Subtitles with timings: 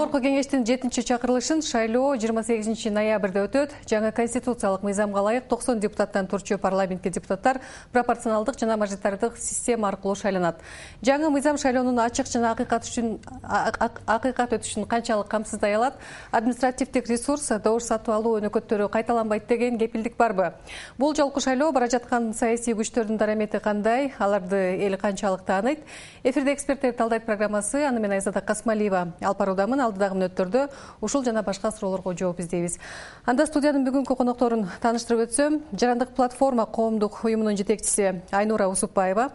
[0.00, 3.72] жогорку кеңештин жетинчи чакырылышын шайлоо жыйырма сегизинчи ноябрда өтөт.
[3.84, 7.60] Жаңы конституциялык мыйзамга ылайык токсон депутаттан турчу парламентке депутаттар
[7.92, 10.62] пропорционалдык жана мажоритардык система аркылуу шайланат.
[11.04, 15.98] Жаңы мыйзам шайлоонун ачык жана акыйкат үчүн акыйкат өтүшүн канчалык камсыздай алат
[16.32, 20.54] административдик ресурс добуш сатып алуу өнөкөттөрү кайталанбайт деген кепилдик барбы.
[20.96, 25.84] Бул жолку шайлоо бара жаткан саясий күчтөрдүн дарамети кандай аларды эл канчалык тааныйт
[26.24, 29.12] эфирде эксперттерди талдайт программасы аны мен айзада касмалиева.
[29.20, 30.64] Алып баруудамын алдыдагы мүнөттөрдө
[31.04, 32.78] ушул жана башка суроолорго жооп издейбиз.
[33.26, 39.30] Анда студиянын бүгүнкү конокторун тааныштырып өтсөм жарандык платформа коомдук уюмунун жетекчиси айнура усупбаева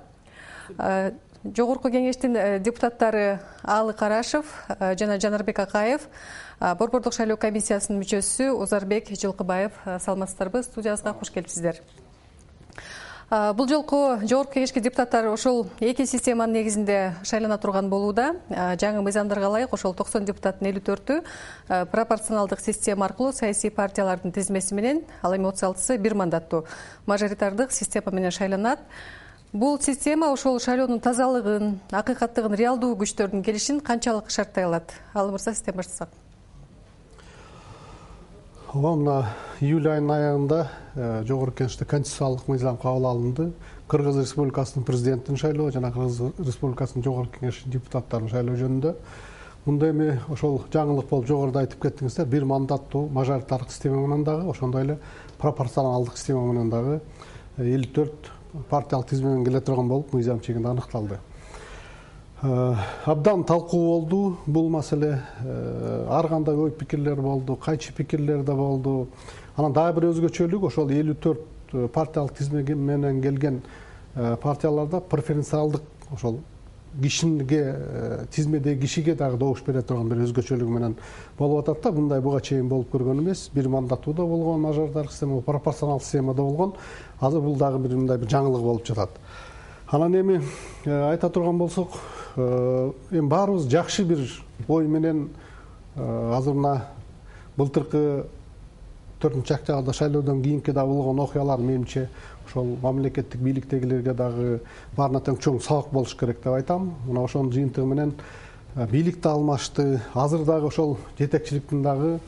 [1.54, 6.08] жогорку кеңештин э, депутаттары аалы карашев э, жана жанарбек акаев
[6.60, 10.64] борбордук шайлоо комиссиясынын мүчөсү озарбек жылкыбаев саламатсыздарбы?
[10.64, 11.84] Студиябызга куш келипсиздер
[13.30, 18.36] бул жолку жогорку кеңешке депутаттар ошол эки системанын негизинде шайлана турган болууда.
[18.50, 21.20] Жаңы мыйзамдарга ылайык ошол токсон депутаттын элүү төртү
[21.92, 26.66] пропорционалдык система аркылуу саясий партиялардын тизмеси менен ал эми отуз алтысы бир мандаттуу.
[27.06, 28.80] Мажоритардык система менен шайланат.
[29.54, 35.78] Бул система ошол шайлоонун тазалыгын акыйкаттыгын реалдуу күчтөрдүн келишин канчалык шарттай алат аалы мырза сизден
[35.80, 36.10] баштасак
[38.76, 39.14] ооба мына
[39.64, 40.58] июль айынын аягында
[40.96, 43.46] э, жогорку кеңеште конституциялык мыйзам кабыл алынды.
[43.88, 48.92] Кыргыз республикасынын президентин шайлоо жана кыргыз республикасынын жогорку кеңешинин депутаттарын шайлоо жөнүндө.
[49.66, 54.84] Мында эми ошол жаңылык болуп жогоруда айтып кеттиңиздер бир мандаттуу мажоритардык система менен дагы ошондой
[54.84, 54.98] эле
[55.38, 57.00] пропорционалдык система менен дагы
[57.56, 58.32] э, элүү төрт
[58.70, 61.22] партиялык тизме менен келе турган болуп мыйзам чегинде аныкталды
[62.42, 64.38] абдан талкуу болду.
[64.46, 69.08] Бул маселе э, ар кандай ой пикирлер болду кайчы пикирлер да болду.
[69.56, 71.40] Анан дагы бир өзгөчөлүгү ошол элүү төрт
[71.74, 73.62] э, партиялык тизме менен келген
[74.16, 75.82] партияларда преференциалдык
[76.12, 76.40] ошол
[77.02, 80.96] кишиге тизмедеги кишиге дагы добуш бере турган бир өзгөчөлүгү менен
[81.38, 81.92] болуп атат да.
[81.92, 83.50] Мындай буга чейин болуп көргөн эмес.
[83.54, 86.74] Бир мандаттуу да болгон мажоритардык система пропорционалдык системада болгон.
[87.20, 89.20] Азыр бул дагы бир мындай бир жаңылык болуп жатат
[89.88, 90.42] анан эми
[90.86, 92.00] айта турган болсок
[92.36, 94.20] Э, эми баарыбыз жакшы бир
[94.68, 95.30] ой менен
[95.96, 96.88] э, азыр мына
[97.56, 98.26] былтыркы
[99.22, 102.10] төртүнчү октябрда шайлоодон кийинки дагы болгон окуялар менимче
[102.46, 104.60] ошол мамлекеттик бийликтегилерге дагы
[104.98, 106.92] баарына тең чоң сабак болуш керек деп айтам.
[107.06, 108.14] Мына ошонун жыйынтыгы менен
[108.76, 110.02] э, бийлик да алмашты.
[110.14, 112.20] Азыр дагы ошол жетекчиликтин дагы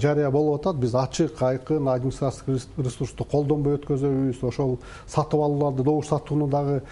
[0.00, 0.76] жарыя болуп атат.
[0.80, 4.42] Биз ачык айкын административдик ресурсту колдонбой өткөзөбүз.
[4.46, 6.82] Ошол сатып алууларды добуш сатууну дагы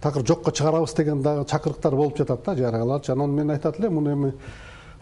[0.00, 3.12] такыр жокко чыгарабыз деген дагы чакырыктар болуп жатат да жарыяларчы.
[3.12, 4.32] Анан мен айтат элем муну эми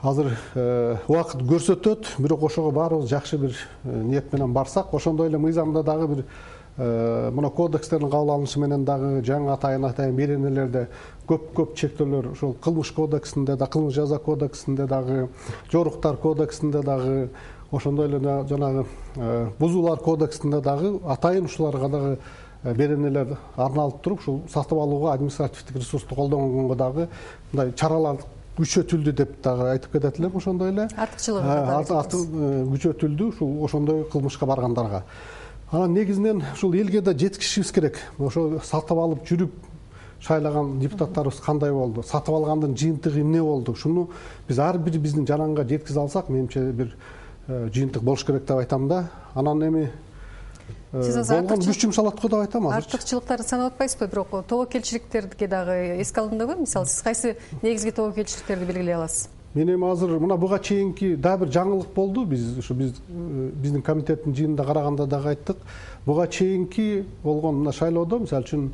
[0.03, 2.07] азыр э, убакыт көрсөтөт.
[2.19, 4.95] Бирок ошого баарыбыз жакшы бир э, ниет менен барсак.
[4.95, 6.25] Ошондой эле мыйзамда дагы бир э,
[6.77, 10.87] мына кодекстердин кабыл алынышы менен дагы жаңы атайын атайын беренелерде
[11.29, 15.29] көп көп чектөөлөр ушул кылмыш кодексинде да кылмыш жаза кодексинде дагы
[15.73, 17.29] жоруктар кодексинде дагы
[17.71, 18.87] ошондой эле жанагы
[19.59, 22.19] бузуулар кодексинде дагы атайын ушуларга дагы
[22.63, 27.09] Э, беренелер арналып туруп ушул сатып алууга административдик ресурсту колдонгонго дагы
[27.51, 28.21] мындай чаралар
[28.55, 30.85] күчөтүлдү деп дагы айтып кетет элем ошондой эле.
[30.95, 35.03] Артыкчылыгы э, э, күчөтүлдү ушул ошондой кылмышка баргандарга
[35.73, 37.99] анан негизинен ушул элге да жеткизишибиз керек.
[38.19, 39.53] Ошо сатып алып жүрүп
[40.21, 42.03] шайлаган депутаттарыбыз кандай болду?
[42.03, 43.73] Сатып алгандын жыйынтыгы эмне болду?
[43.73, 44.11] Ушуну
[44.49, 46.97] биз ар бир биздин жаранга жеткизе алсак менимче бир
[47.49, 49.09] жыйынтык болуш керек деп айтам да.
[49.35, 49.91] Анан эми
[50.93, 52.85] сиз азыр болгон күч жумшалат го деп айтам азыр.
[52.85, 54.09] артыкчылыктарды санап атпайсызбы?
[54.09, 60.19] Бирок тобокелчиликтерге дагы эске алындыбы мисалы сиз кайсы негизги тобокелчиликтерди белгилей аласыз мен эми азыр
[60.19, 62.25] мына буга чейинки дагы бир жаңылык болду.
[62.25, 65.57] Биз ушу биз биздин комитеттин жыйынында караганда дагы айттык.
[66.07, 68.71] Буга чейинки болгон мына шайлоодо мисалы үчүн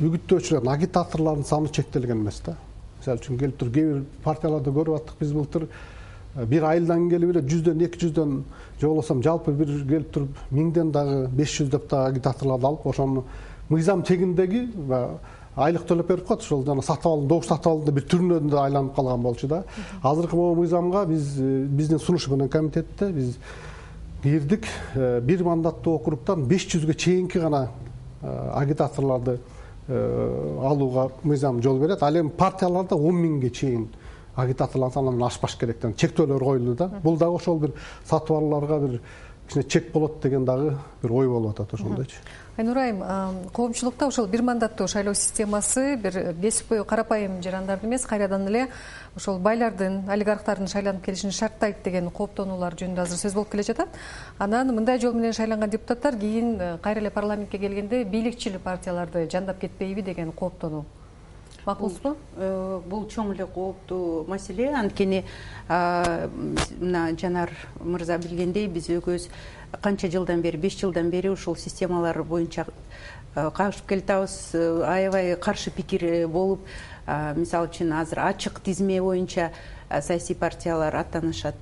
[0.00, 2.56] үгүттөөчүлөр агитаторлордун саны чектелген эмес да.
[3.00, 5.18] Мисалы үчүн келип туруп кээ бир партияларды көрүп аттык.
[5.20, 5.68] Биз былтыр
[6.34, 8.42] бир айылдан келип эле жүздөн эки жүздөн
[8.80, 13.24] же болбосо жалпы бир келип туруп миңден дагы беш жүздөп дагы агитаторлорду алып ошону
[13.68, 15.18] мыйзам чегиндеги баягы
[15.56, 18.94] айлык төлөп берип коет ошол жана сатып алуу добуш сатып алуунун бир түрүнө да айланып
[18.96, 19.62] калган болчу да.
[20.02, 23.36] Азыркы могу мыйзамга биз э, биздин сунуш менен комитетте биз
[24.22, 27.68] кирдик э, бир мандаттуу округтан беш жүзгө чейинки гана
[28.22, 29.38] э, агитаторлорду
[29.86, 32.02] алууга мыйзам жол берет.
[32.02, 33.88] Ал эми партияларда он миңге чейин
[34.34, 36.88] андан ашпаш керек деген чектөөлөр коюлду да.
[37.02, 37.74] Бул дагы ошол бир
[38.04, 39.00] сатып алууларга бир
[39.46, 42.16] кичине чек болот деген дагы бир ой болуп атат ошондойчу
[42.56, 43.00] айнура айым
[43.52, 48.68] коомчулукта ошол бир мандаттуу шайлоо системасы бир бесикбой карапайым жарандарды эмес кайрадан эле
[49.16, 53.88] ошол байлардын олигархтардын шайланып келишин шарттайт деген кооптонуулар жөнүндө азыр сөз болуп келе жатат.
[54.38, 59.58] Анан мындай жол менен шайланган депутаттар кийин э, кайра эле парламентке келгенде бийликчил партияларды жандап
[59.58, 60.84] кетпейби деген кооптонуу.
[61.64, 62.16] Макулсузбу
[62.86, 64.68] бул чоң эле кооптуу маселе.
[64.76, 65.24] Анткени
[65.68, 69.28] мына жанар мырза билгендей биз экөөбүз
[69.82, 72.66] канча жылдан бери беш жылдан бери ушул системалар боюнча
[73.34, 74.54] кагышып келатабыз
[74.86, 76.60] аябай каршы пикир болуп
[77.36, 79.50] мисалы үчүн азыр ачык тизме боюнча
[80.00, 81.56] саясий партиялар аттанышат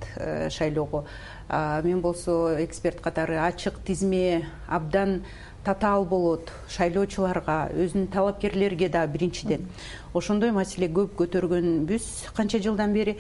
[0.51, 1.05] шайлоого.
[1.49, 5.25] Мен болсо эксперт катары ачык тизме абдан
[5.65, 9.69] татаал болот шайлоочуларга өзүнүн талапкерлерге дагы биринчиден.
[10.15, 12.35] Ошондой маселе көп көтөргөнбүз.
[12.35, 13.19] Канча жылдан бери э,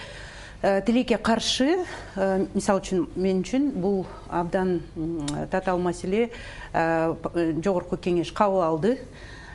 [0.62, 1.84] тилекке каршы.
[2.14, 4.80] Э, мисалы үчүн мен үчүн бул абдан
[5.50, 6.30] татаал маселе
[6.72, 7.14] э,
[7.64, 8.98] жогорку кеңеш кабыл алды.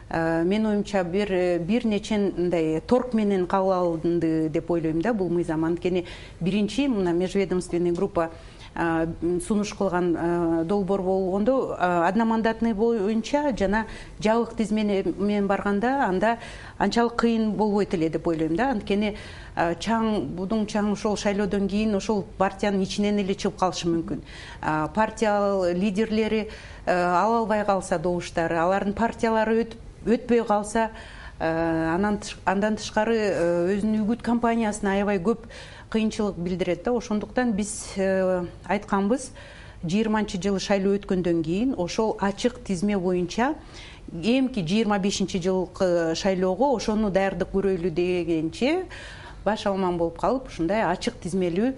[0.09, 5.65] Менин оюмча бир бир нече мындай торг менен кабыл алынды деп ойлойм да бул мыйзам
[5.65, 6.05] анткени
[6.39, 8.29] биринчи мына межведомственный группа
[8.77, 13.85] сунуш кылган долбоор болгондо одномандатный боюнча жана
[14.19, 14.83] жабык тизме
[15.17, 16.37] менен барганда анда
[16.77, 18.69] анчалык кыйын болбойт эле деп ойлойм да.
[18.75, 19.15] Анткени
[19.55, 24.21] чаң будуң чаң ошол шайлоодон кийин ошол партиянын ичинен эле чыгып калышы мүмкүн.
[24.93, 26.49] Партия лидерлери
[26.85, 29.65] ала албай калса добуштары алардын партиялары
[30.05, 30.91] өтпөй калса
[31.39, 33.17] андан тышкары
[33.73, 35.45] өзүнүн үгүт компаниясына аябай көп
[35.89, 36.91] кыйынчылык билдирет да.
[36.91, 39.31] Ошондуктан биз э, айтканбыз
[39.83, 43.53] жыйырманчы жылы шайлоо өткөндөн кийин ошол ачык тизме боюнча
[44.11, 48.85] эмки жыйырма бешинчи жылкы шайлоого ошону даярдык көрөлү дегенче
[49.45, 51.73] баш аман болуп калып ушундай ачык тизмелүү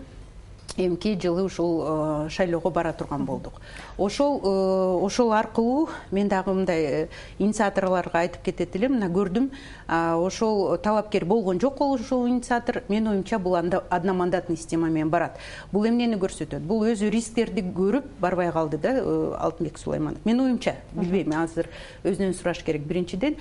[0.78, 3.54] эмки жылы ушул э, шайлоого бара турган болдук.
[3.98, 7.08] Ошол э, ошол аркылуу мен дагы мындай э,
[7.38, 8.98] инициаторлорго айтып кетет элем.
[9.00, 9.50] Мына көрдүм
[9.88, 12.84] ошол талапкер болгон жок ошол инициатор.
[12.88, 15.38] Менин оюмча бул одномандатный система менен барат.
[15.72, 16.60] Бул эмнени көрсөтөт?
[16.60, 18.96] Бул өзү рисктерди көрүп барбай калды да
[19.40, 20.26] алтынбек сулайманов.
[20.26, 21.70] Менин оюмча билбейм азыр
[22.04, 22.84] өзүнөн сураш керек.
[22.84, 23.36] Биринчиден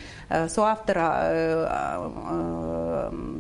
[0.49, 0.99] соавтор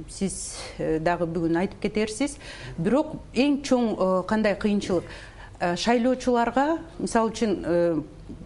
[0.08, 2.38] сиз дагы бүгүн айтып кетерсиз.
[2.78, 3.90] Бирок эң чоң
[4.30, 5.04] кандай кыйынчылык?
[5.60, 7.78] Э, шайлоочуларга мисалы үчүн э,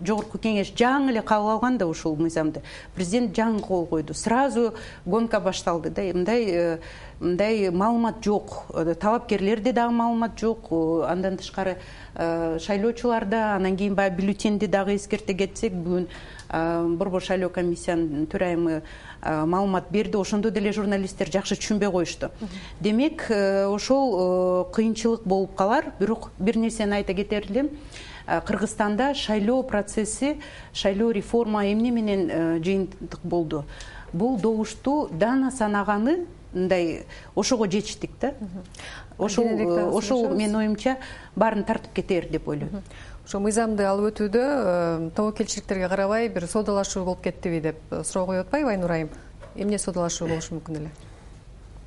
[0.00, 2.62] жогорку кеңеш жаңы эле кабыл алган да ушул мыйзамды.
[2.94, 4.14] Президент жаңы кол койду.
[4.16, 4.72] Сразу
[5.04, 6.06] гонка башталды да.
[6.16, 6.78] Мындай э,
[7.20, 8.64] мындай маалымат жок.
[8.72, 10.72] Талапкерлерде дагы маалымат жок.
[11.04, 11.76] Андан тышкары
[12.16, 16.08] шайлоочуларда анан кийин баягы бюллетенди дагы эскерте кетсек бүгүн
[16.52, 18.82] борбор шайлоо комиссиянын төрайымы
[19.22, 20.16] маалымат берди.
[20.16, 22.30] Ошондо деле журналисттер жакшы түшүнбөй коюшту.
[22.80, 25.92] Демек э, ошол э, кыйынчылык болуп калар.
[25.98, 27.70] Бирок бир нерсени айта кетер элем.
[28.26, 30.40] Кыргызстанда шайлоо процесси
[30.72, 33.64] шайлоо реформа эмне менен жыйынтык болду?
[34.12, 38.34] Бул добушту даана санаганы мындай ошого жетиштик да.
[39.18, 40.96] Ошол э, ошол менин оюмча
[41.36, 42.82] баарын тартып кетер деп ойлойм
[43.24, 48.46] ошо мыйзамды алып өтүүдө э, тобокелчиликтерге карабай бир соодалашуу болуп кеттиби деп э, суроо коюп
[48.46, 49.10] атпайбы айнур айым
[49.54, 50.90] эмне соодалашуу болушу мүмкүн эле?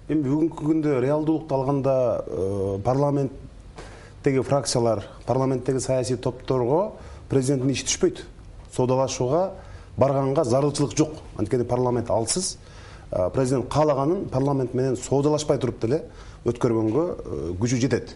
[0.08, 1.96] Эми бүгүнкү күндө реалдуулукту алганда
[2.26, 6.94] э, парламенттеги фракциялар парламенттеги саясий топторго
[7.30, 8.24] президенттин иши түшпөйт.
[8.72, 9.52] Соодалашууга
[9.98, 11.18] барганга зарылчылык жок.
[11.38, 12.58] Анткени парламент алсыз.
[13.34, 16.04] Президент каалаганын парламент менен соодалашпай туруп деле
[16.46, 17.06] өткөргөнгө
[17.62, 18.16] күчү жетет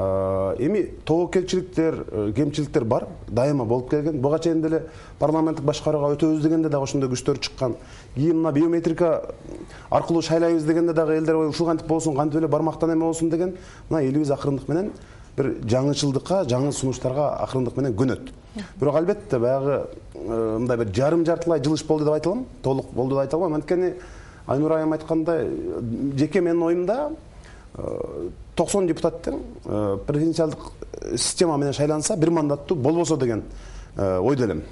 [0.00, 4.20] эми тобокелчиликтер э, кемчиликтер бар дайыма болуп келген.
[4.20, 4.82] Буга чейин деле
[5.18, 7.76] парламенттик башкарууга өтөбүз дегенде дагы ошондой күчтөр чыккан.
[8.14, 9.34] Кийин мына биометрика
[9.90, 13.56] аркылуу шайлайбыз дегенде дагы элдер ой ушул кантип болсун кантип эле бармактан эме болсун деген
[13.88, 14.92] мына элибиз акырындык менен
[15.36, 18.32] бир жаңычылдыкка жаңы сунуштарга акырындык менен көнөт.
[18.80, 23.14] Бирок албетте баягы э, мындай бир жарым жартылай жылыш болду деп айта алам толук болду
[23.14, 23.94] деп айта албайм анткени
[24.46, 25.48] айнура айым айткандай
[26.16, 27.10] жеке менин оюмда
[28.60, 30.58] токсон депутат тең э, президенциалдык
[31.16, 33.44] система менен шайланса бир мандаттуу болбосо деген
[33.96, 34.62] э, ойдо элем.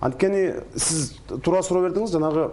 [0.00, 2.48] Анткени сиз туура суроо бердиңиз жанагы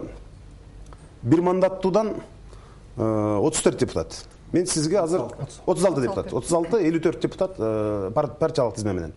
[1.22, 4.24] бир мандаттуудан э, отуз төрт депутат.
[4.52, 5.26] Мен сизге азыр
[5.66, 6.80] отуз алты депутат отуз алты.
[6.86, 7.56] элүү төрт депутат
[8.14, 9.12] партиялык тизме менен.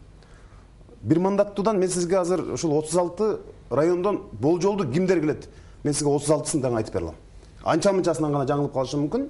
[1.02, 3.38] Бир мандаттуудан мен сизге азыр ушул отуз алты
[3.70, 5.50] райондон болжолдуу кимдер келет.
[5.84, 7.16] Мен сизге отуз алтысын дагы айтып бере алам.
[7.64, 9.30] Анча мынчасынан гана жаңылып калышым мүмкүн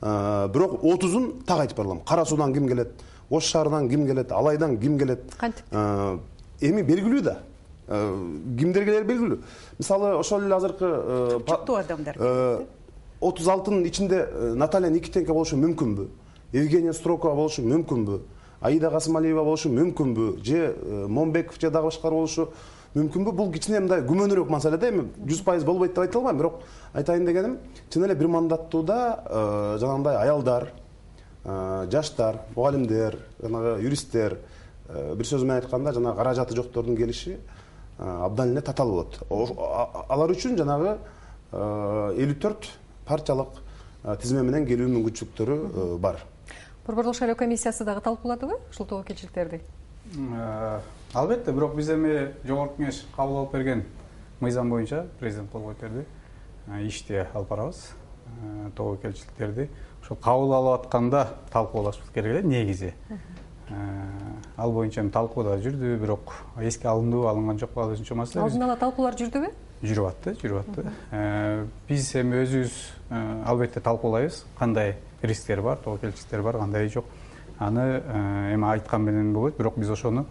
[0.00, 4.78] бирок отузун так айтып бере алам кара суудан ким келет ош шаарынан ким келет алайдан
[4.78, 5.34] ким келет?
[5.38, 5.64] Кантип?
[5.70, 6.18] Э,
[6.60, 7.38] эми белгилүү да.
[7.88, 8.14] Э,
[8.58, 9.38] кимдер келери белгилүү.
[9.78, 10.90] Мисалы ошол эле азыркы
[11.48, 12.66] жуктуу адамдар
[13.20, 16.08] отуз алтынын ичинде наталья никитенко болушу мүмкүнбү?
[16.52, 18.20] Евгения строкова болушу мүмкүнбү?
[18.60, 20.44] Аида касымалиева болушу мүмкүнбү?
[20.44, 22.48] Же момбеков же дагы башкалар болушу
[22.96, 23.32] мүмкүнбү?
[23.36, 26.38] Бул кичине мындай күмөнүрөөк маселе да эми жүз пайыз болбойт деп айта албайм.
[26.38, 26.62] Бирок
[26.94, 27.58] айтайын дегеним
[27.90, 30.70] чын эле бир мандаттууда э, жанагындай аялдар
[31.44, 34.38] э, жаштар мугалимдер жанагы юристтер
[34.88, 37.38] э, бир сөз менен айтканда жанагы каражаты жоктордун келиши
[37.98, 39.20] абдан эле татаал болот.
[40.08, 40.98] Алар үчүн жанагы
[41.52, 42.68] элүү төрт
[43.08, 43.60] партиялык
[44.22, 46.20] тизме менен келүү мүмкүнчүлүктөрү бар.
[46.86, 49.62] Борборлук шайлоо комиссиясы дагы талкууладыбы ушул тобокелчиликтерди
[51.16, 53.84] албетте бирок биз эми жогорку кеңеш кабыл алып берген
[54.40, 56.04] мыйзам боюнча президент кол коюп берди
[56.86, 57.92] ишти алып барабыз.
[58.76, 59.68] Тобокелчиликтерди
[60.02, 62.94] ошол кабыл алып атканда талкуулашыбыз керек эле негизи.
[64.56, 68.42] Ал боюнча эми талкуу да жүрдү бирок эске алындыбы алынган жокпу ал өзүнчө маселе.
[68.44, 71.66] Алдын ала талкуулар жүрдүбү жүрүп атты жүрүп атты.
[71.88, 72.74] Биз эми өзүбүз
[73.46, 74.44] албетте талкуулайбыз.
[74.58, 77.06] Кандай рисктер бар тобокелчиликтер бар кандайы жок.
[77.58, 78.02] Аны
[78.52, 80.26] эми айткан менен болбойт бирок биз ошону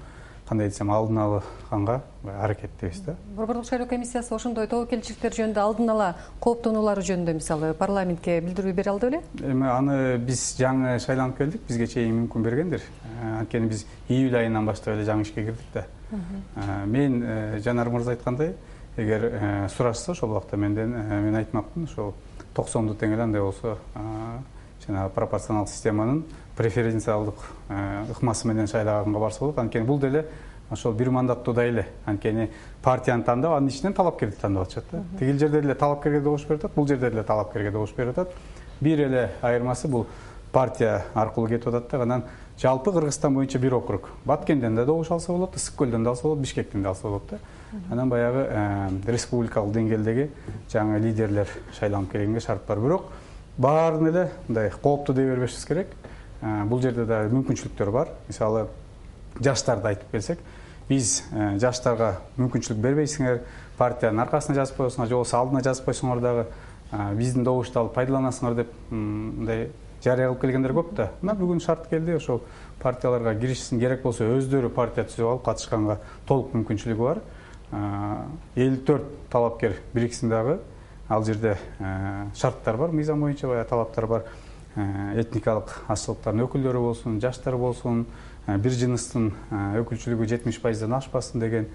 [0.47, 3.15] кандай десем алдын алганга аракеттебиз да.
[3.35, 6.09] Борборлук шайлоо комиссиясы ошондой тобокелчиликтер жөнүндө алдын ала
[6.43, 9.21] кооптонуулары жөнүндө мисалы парламентке билдирүү бере алды беле?
[9.41, 12.85] Эми аны биз жаңы шайланып келдик бизге чейин мүмкүн бергендир
[13.39, 15.85] анткени биз июль айынан баштап эле жаңы ишке кирдик да.
[16.85, 17.19] Мен
[17.65, 18.53] жанар мырза айткандай
[18.97, 20.93] эгер сурашса ошол убакта менден
[21.25, 22.13] мен айтмакмын ошол
[22.53, 23.77] токсонду тең эле андай болсо
[24.85, 26.23] жанагы пропорционалдык системанын
[26.55, 27.35] преференциалдык
[27.69, 29.57] э, ыкмасы менен шайлаганга барса болот.
[29.57, 30.25] Анткени бул деле
[30.69, 31.87] ошол бир мандаттуудай эле.
[32.05, 32.49] Анткени
[32.83, 35.03] партияны тандап анын ичинен талапкерди тандап атышат да.
[35.19, 38.33] Тигил жерде деле талапкерге добуш берип атат бул жерде деле талапкерге добуш берип атат.
[38.81, 40.07] Бир эле айырмасы бул
[40.51, 42.01] партия аркылуу кетип атат да.
[42.01, 42.23] Анан
[42.61, 44.09] жалпы кыргызстан боюнча бир округ.
[44.25, 47.39] Баткенден да добуш алса болот ысык көлдөн да алса болот бишкектен да алса болот да.
[47.91, 50.29] Анан баягы э, республикалык деңгээлдеги
[50.71, 51.47] жаңы лидерлер
[51.79, 52.79] шайланып келгенге шарт бар.
[52.79, 53.11] Бирок
[53.57, 55.87] баарын эле мындай кооптуу дей бербешибиз керек
[56.69, 58.11] бул жерде дагы мүмкүнчүлүктөр бар.
[58.29, 58.67] Мисалы
[59.41, 60.43] жаштарды айтып келсек
[60.89, 61.23] биз
[61.61, 63.39] жаштарга мүмкүнчүлүк бербейсиңер
[63.79, 66.45] партиянын аркасына жазып коесуңар же болбосо алдына жазып койсоңор дагы
[67.17, 69.69] биздин добушту алып пайдаланасыңар деп мындай
[70.05, 71.09] жарыя кылып келгендер көп да.
[71.21, 72.43] Мына бүгүн шарт келди ошол
[72.81, 75.97] партияларга киришсин керек болсо өздөрү партия түзүп алып катышканга
[76.29, 77.21] толук мүмкүнчүлүгү бар.
[78.55, 80.59] Элүү төрт талапкер бириксин дагы.
[81.09, 81.57] Ал жерде
[82.35, 84.21] шарттар бар мыйзам боюнча баягы талаптар бар.
[84.21, 84.44] Э,
[84.75, 88.05] этникалык азчылыктардын өкүлдөрү болсун жаштар болсун
[88.47, 91.69] э, бир жыныстын э, өкүлчүлүгү жетимиш пайыздан ашпасын деген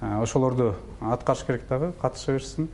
[0.00, 2.68] ошолорду аткарыш керек дагы катыша берсин.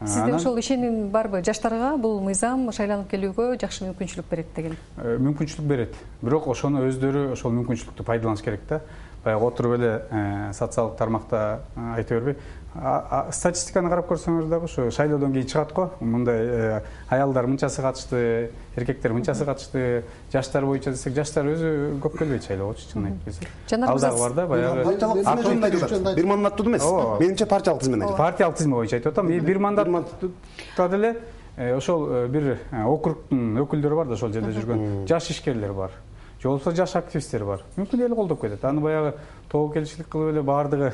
[0.00, 1.42] Сизде ошол ишеним барбы?
[1.44, 4.76] Жаштарга бул мыйзам шайланып келүүгө жакшы мүмкүнчүлүк берет деген.
[4.96, 5.98] Мүмкүнчүлүк берет.
[6.22, 8.80] Бирок ошону өздөрү ошол мүмкүнчүлүктү пайдаланыш керек да.
[9.22, 9.92] Баягы отуруп эле
[10.56, 11.60] социалдык тармакта
[11.94, 12.36] айта бербей
[12.72, 15.90] статистиканы карап көрсөңөр дагы ушу шайлоодон кийин чыгат го.
[16.00, 16.80] Мындай э,
[17.12, 23.10] аялдар мынчасы катышты эркектер мынчасы катышты жаштар боюнча десек жаштар өзү көп келбейт шайлоогочу чынын
[23.10, 23.48] айтып келсек.
[23.76, 26.86] Ал дагы бар да баягы партиялык тизме жөнүндө айтып атат бир мандаттуу эмес
[27.20, 29.28] менимче партиялык тизмени айтып партиялык тизме боюнча айтып атам.
[29.28, 31.16] Бир мандатта деле
[31.56, 35.04] э, ошол э, бир округдун өкүлдөрү бар да ошол жерде жүргөн.
[35.08, 35.90] Жаш ишкерлер бар.
[36.42, 37.60] Же болбосо жаш активисттер бар.
[37.76, 38.64] Мүмкүн эл колдоп кетет.
[38.64, 39.12] Аны баягы
[39.48, 40.92] тобокелчилик кылып эле баардыгы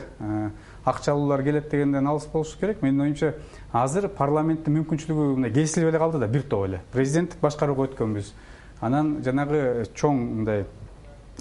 [0.89, 2.83] акчалуулар келет дегенден алыс болуш керек.
[2.83, 3.35] Менин оюмча
[3.73, 6.83] азыр парламенттин мүмкүнчүлүгү мындай кесилип эле калды да бир топ эле.
[6.93, 8.33] Президенттик башкарууга өткөнбүз
[8.81, 10.65] анан жанагы чоң мындай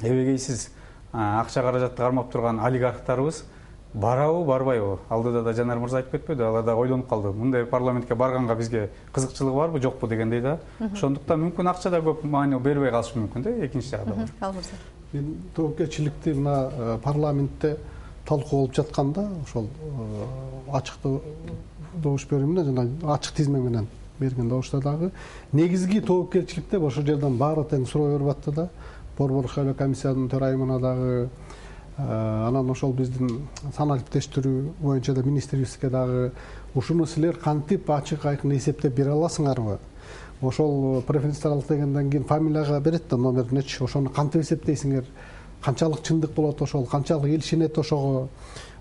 [0.01, 0.69] эбегейсиз
[1.13, 3.43] акча каражатты кармап турган олигархтарыбыз
[3.93, 4.97] барабы барбайбы.
[5.09, 7.31] Алдыда да жанар мырза айтып кетпедиби алар дагы ойлонуп калды.
[7.31, 10.59] Мындай парламентке барганга бизге кызыкчылыгы барбы жокпу дегендей да.
[10.79, 14.53] Ошондуктан мүмкүн акча да көп маани бербей калышы мүмкүн да экинчи жагы да бар ал
[14.53, 14.77] мырза
[15.13, 17.77] мен тобокелчиликти мына э, парламентте
[18.27, 20.25] талкуу болуп жатканда ошол э,
[20.73, 21.21] ачык
[21.95, 23.87] добуш берүү менен жана ачык тизме менен
[24.19, 25.11] берген добушта дагы
[25.53, 28.69] негизги тобокелчилик ошол жерден баары тең суроо берип атты да.
[29.17, 31.29] Борборлук шайлоо комиссиянын төрайымына дагы
[31.97, 36.31] э, анан ошол биздин саналиптештирүү боюнча да министрибизге дагы
[36.75, 39.79] ушуну силер кантип ачык айкын эсептеп бере аласыңарбы?
[40.41, 45.05] Ошол преференциялык дегенден кийин фамилияга берет да номерине ошону кантип эсептейсиңер
[45.63, 48.27] канчалык чындык болот ошол канчалык эл ишенет ошого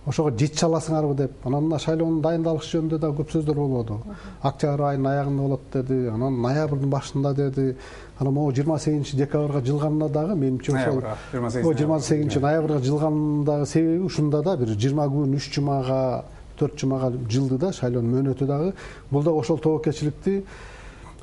[0.06, 1.32] ошого жетише аласыңарбы деп.
[1.44, 4.00] Анан мына шайлоонун дайындалышы жөнүндө дагы көп сөздөр болбоду.
[4.42, 7.76] Октябрь айынын аягында болот деди анан ноябрдын башында деди.
[8.18, 11.02] Анан могу жыйырма сегизинчи декабрга жылганда дагы менимче ошол
[11.32, 16.24] жыйырма сегизинчи ноябрга жылгандагы себеби ушунда да бир жыйырма күн үч жумага
[16.56, 18.74] төрт жумага жылды да шайлоонун мөөнөтү дагы.
[19.10, 20.44] Бул дагы ошол тобокелчиликти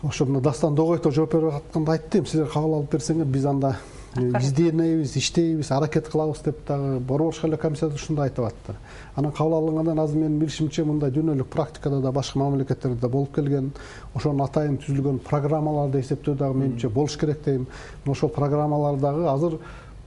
[0.03, 3.77] ошо мына дастан догойтов жооп берип атканда айтты эми силер кабыл алып берсеңер биз анда
[4.15, 8.75] изденебиз иштейбиз аракет кылабыз деп дагы борборлук шайлоо комиссиясы ушундай айтып атты
[9.15, 13.71] анан кабыл алынгандан азыр менин билишимче мындай дүйнөлүк практикада да башка мамлекеттерде да болуп келген
[14.13, 17.65] ошонун атайын түзүлгөн программаларды эсептөө дагы менимче болуш керек дейм.
[18.05, 19.57] Ошол программалар дагы азыр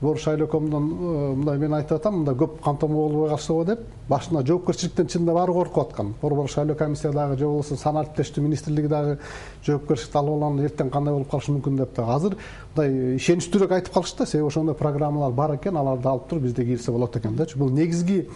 [0.01, 5.33] шайлоокомдон э, мындай мен айтып атам мындай көп камтымоо болбой калышыбы деп башына жоопкерчиликтен чынында
[5.33, 9.17] баары коркуп аткан борборлук шайлоо комиссия дагы же болбосо саналиптештирүү министрлиги дагы
[9.65, 12.37] жоопкерчиликти алып алган эртең кандай болуп калышы мүмкүн деп дагы азыр
[12.75, 16.91] мындай ишеничтүүрөөк айтып калышты да себеби ошондой программалар бар экен аларды алып туруп бизде кирсе
[16.91, 18.29] болот экен дечи бул негизги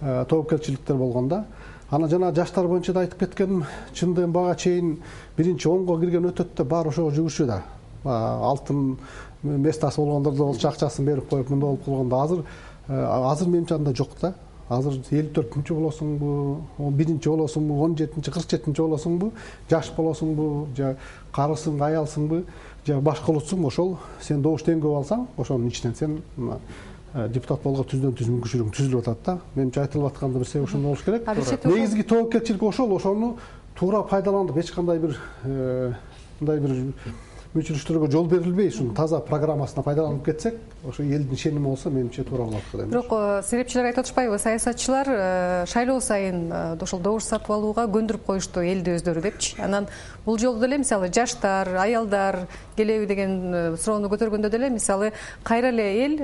[0.00, 1.44] э, тобокелчиликтер болгондо
[1.90, 4.98] анан жана жаштар боюнча да айтып кеткеним чындыгы бага чейин
[5.36, 7.62] биринчи онго кирген өтөт да баары ошого жүгүрүшчү да.
[8.04, 8.98] Алтын
[9.42, 12.44] местасы болгондор да болчу акчасын берип коюп мындай болуп калганда азыр
[12.88, 14.34] азыр менимче андай жок да.
[14.68, 16.30] Азыр элүү төртүнчү болосуңбу
[16.82, 19.30] он биринчи болосуңбу он жетинчи кырк жетинчи болосуңбу
[19.70, 20.96] жаш болосуңбу же
[21.32, 22.42] карысың аялсыңбы
[22.86, 28.16] же башка улутсуңбу ошол сен добуш теңгөө алсаң ошонун ичинен сен э, депутат болууга түздөн
[28.18, 29.38] түз мүмкүнчүлүгүң түзүлүп атат да.
[29.54, 31.30] Менимче айтылып аткандын бир себеби ошондой болуш керек.
[31.64, 33.36] Негизги тобокелчилик ошол ошону
[33.78, 35.14] туура пайдаланып эч кандай бир
[35.44, 35.92] э,
[36.40, 36.92] мындай бир
[37.60, 42.62] өчүрүштөргө жол берилбей ушуну таза программасына пайдаланып кетсек ошо элдин ишеними болсо менимче туура болот
[42.62, 47.50] деп ойлойм бирок э, серепчилер айтып атышпайбы саясатчылар э, шайлоо сайын э, ошол добуш сатып
[47.50, 49.56] алууга көндүрүп коюшту элди өздөрү депчи.
[49.62, 49.88] Анан
[50.24, 52.46] бул жолу деле мисалы жаштар аялдар
[52.76, 56.16] келеби деген суроону көтөргөндө деле мисалы кайра эле эл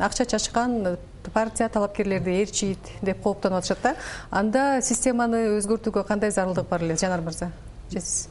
[0.00, 0.96] акча чачкан
[1.32, 3.96] партия талапкерлерди ээрчийт деп кооптонуп атышат да.
[4.30, 7.50] Анда системаны өзгөртүүгө кандай зарылдык бар эле жанар мырза?
[7.90, 8.28] Же сиз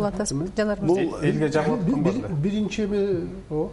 [0.00, 3.04] жанар мырза бул элге эле биринчи эме
[3.50, 3.70] ооба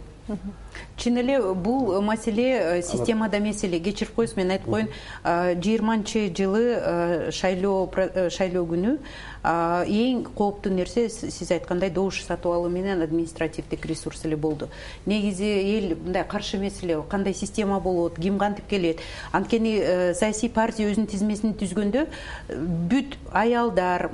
[0.96, 7.88] чын эле бул маселе системада эмес эле кечирип коюңуз мен айтып коеюн жыйырманчы жылы шайлоо
[8.36, 8.98] шайлоо күнү
[9.44, 14.68] эң кооптуу нерсе сиз айткандай добуш сатып алуу менен административдик ресурс эле болду.
[15.06, 19.00] Негизи эл мындай каршы эмес эле кандай система болот ким кантип келет.
[19.32, 22.06] Анткени э, саясий партия өзүнүн тизмесин түзгөндө
[22.90, 24.08] бүт аялдар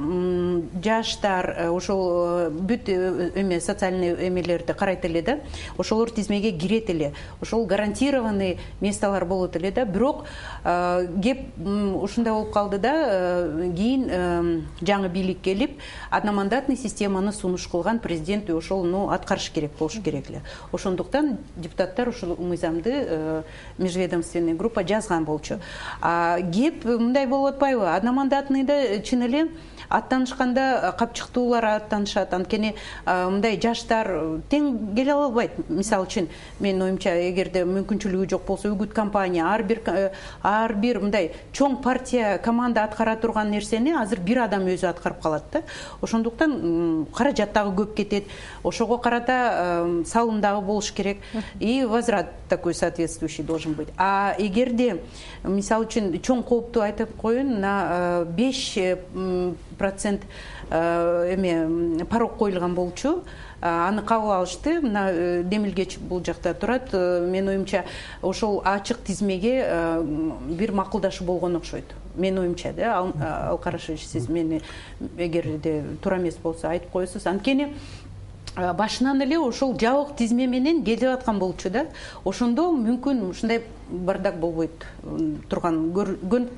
[0.85, 5.39] жаштар э, ошол э, бүт эме социальный эмелерди карайт эле да
[5.79, 7.15] ошолор тизмеге кирет эле.
[7.41, 9.85] Ошол гарантированный местолор болот эле да.
[9.85, 10.25] Бирок
[10.65, 12.95] кеп ушундай болуп калды да
[13.75, 20.31] кийин жаңы бийлик келип одномандатный системаны сунуш кылган президент ошол ну аткарыш керек болуш керек
[20.31, 20.43] эле.
[20.73, 23.43] Ошондуктан депутаттар ушул мыйзамды э,
[23.79, 25.61] межведомственный группа жазган болчу.
[26.01, 27.95] Кеп мындай болуп атпайбы?
[27.95, 29.49] Одномандатныйда чын эле
[29.89, 32.35] аттанышканда капчыктуулар аттанышат.
[32.35, 32.75] Анткени
[33.07, 35.59] мындай жаштар тең келе албайт.
[35.69, 36.29] Мисалы үчүн
[36.61, 39.83] менин оюмча эгерде мүмкүнчүлүгү жок болсо үгүт компания ар бир
[40.43, 45.45] ар бир мындай чоң партия команда аткара турган нерсени азыр бир адам өзү аткарып калат
[45.53, 45.63] да.
[46.03, 48.25] Ошондуктан каражат дагы көп кетет.
[48.63, 51.19] Ошого карата салым дагы болуш керек.
[51.61, 53.89] И возврат такой соответствующий должен быть.
[53.97, 55.01] А эгерде
[55.45, 58.79] мисалы үчүн чоң коопту айтып коеюн мына беш
[59.79, 60.23] процент
[60.71, 63.25] э, эме порог коюлган болчу.
[63.61, 64.81] Аны кабыл алышты.
[64.81, 66.89] Мына э, демилгеч бул жакта турат.
[66.93, 67.85] Э, менин оюмча
[68.23, 69.67] ошол ачык тизмеге
[70.49, 71.95] бир макулдашуу болгон окшойт.
[72.15, 73.13] Менин оюмча да
[73.49, 74.63] ал карашевич сиз мени
[75.17, 77.27] эгерде туура эмес болсо айтып коесуз.
[77.27, 77.75] Анткени
[78.57, 81.87] башынан эле ошол жабык тизме менен келип аткан болчу да.
[82.25, 84.87] Ошондо мүмкүн ушундай бардак болбойт
[85.49, 85.93] турган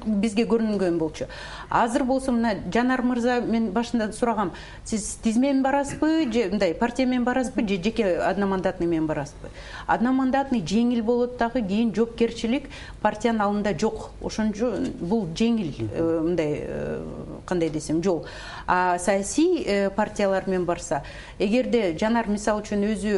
[0.06, 1.26] бизге көрүнгөн болчу.
[1.70, 4.52] Азыр болсо мына жанар мырза мен башында сурагам
[4.84, 9.48] сиз тизме менен барасызбы же мындай партия менен барасызбы же жеке одномандатный менен барасызбы?
[9.86, 12.68] Одномандатный жеңил болот дагы кийин жоопкерчилик
[13.02, 14.10] партиянын алдында жок.
[14.22, 17.04] Ошон үчүн бул жеңил э, мындай э,
[17.46, 18.24] кандай десем жол.
[18.66, 21.02] А саясий э, партиялар менен барса
[21.38, 23.16] эгерде жанар мисалы үчүн өзү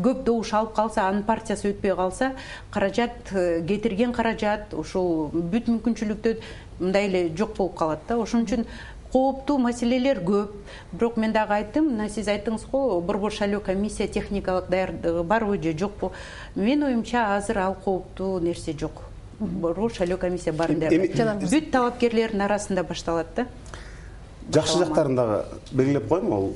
[0.00, 2.32] көп добуш алып калса анын партиясы өтпөй калса
[2.70, 6.40] каражат кетирген каражат ушул бүт мүмкүнчүлүктөр
[6.80, 8.18] мындай эле жок болуп калат да.
[8.18, 8.66] Ошон үчүн
[9.12, 10.54] кооптуу маселелер көп.
[10.92, 15.76] Бирок мен дагы айттым мына сиз айттыңыз го борбор шайлоо комиссия техникалык даярдыгы барбы же
[15.76, 16.12] жокпу
[16.54, 19.02] менин оюмча азыр ал кооптуу нерсе жок.
[19.40, 23.46] Борбор шайлоо комиссия баарын даярдайт бүт талапкерлердин арасында башталат да.
[24.52, 26.54] Жакшы жактарын дагы белгилеп коеюн могул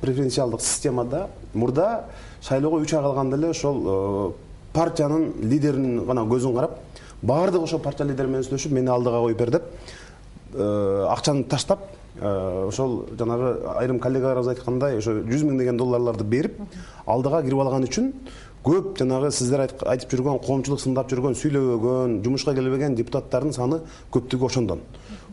[0.00, 2.06] преференциалдык системада мурда
[2.42, 4.32] шайлоого үч ай калганда эле ошол э,
[4.72, 6.78] партиянын лидеринин гана көзүн карап
[7.22, 9.64] баардыгы ошол партия лидери менен сүйлөшүп мени алдыга коюп бер деп
[10.54, 11.80] э, акчаны таштап
[12.16, 16.60] э, ошол жанагы айрым коллегаларыбыз айткандай ошо жүз миң деген долларларды берип
[17.06, 18.12] алдыга кирип алган үчүн
[18.64, 23.80] көп жанагы сиздер айтып жүргөн коомчулук сындап жүргөн сүйлөбөгөн жумушка келбеген депутаттардын саны
[24.12, 24.82] көптүгү ошондон.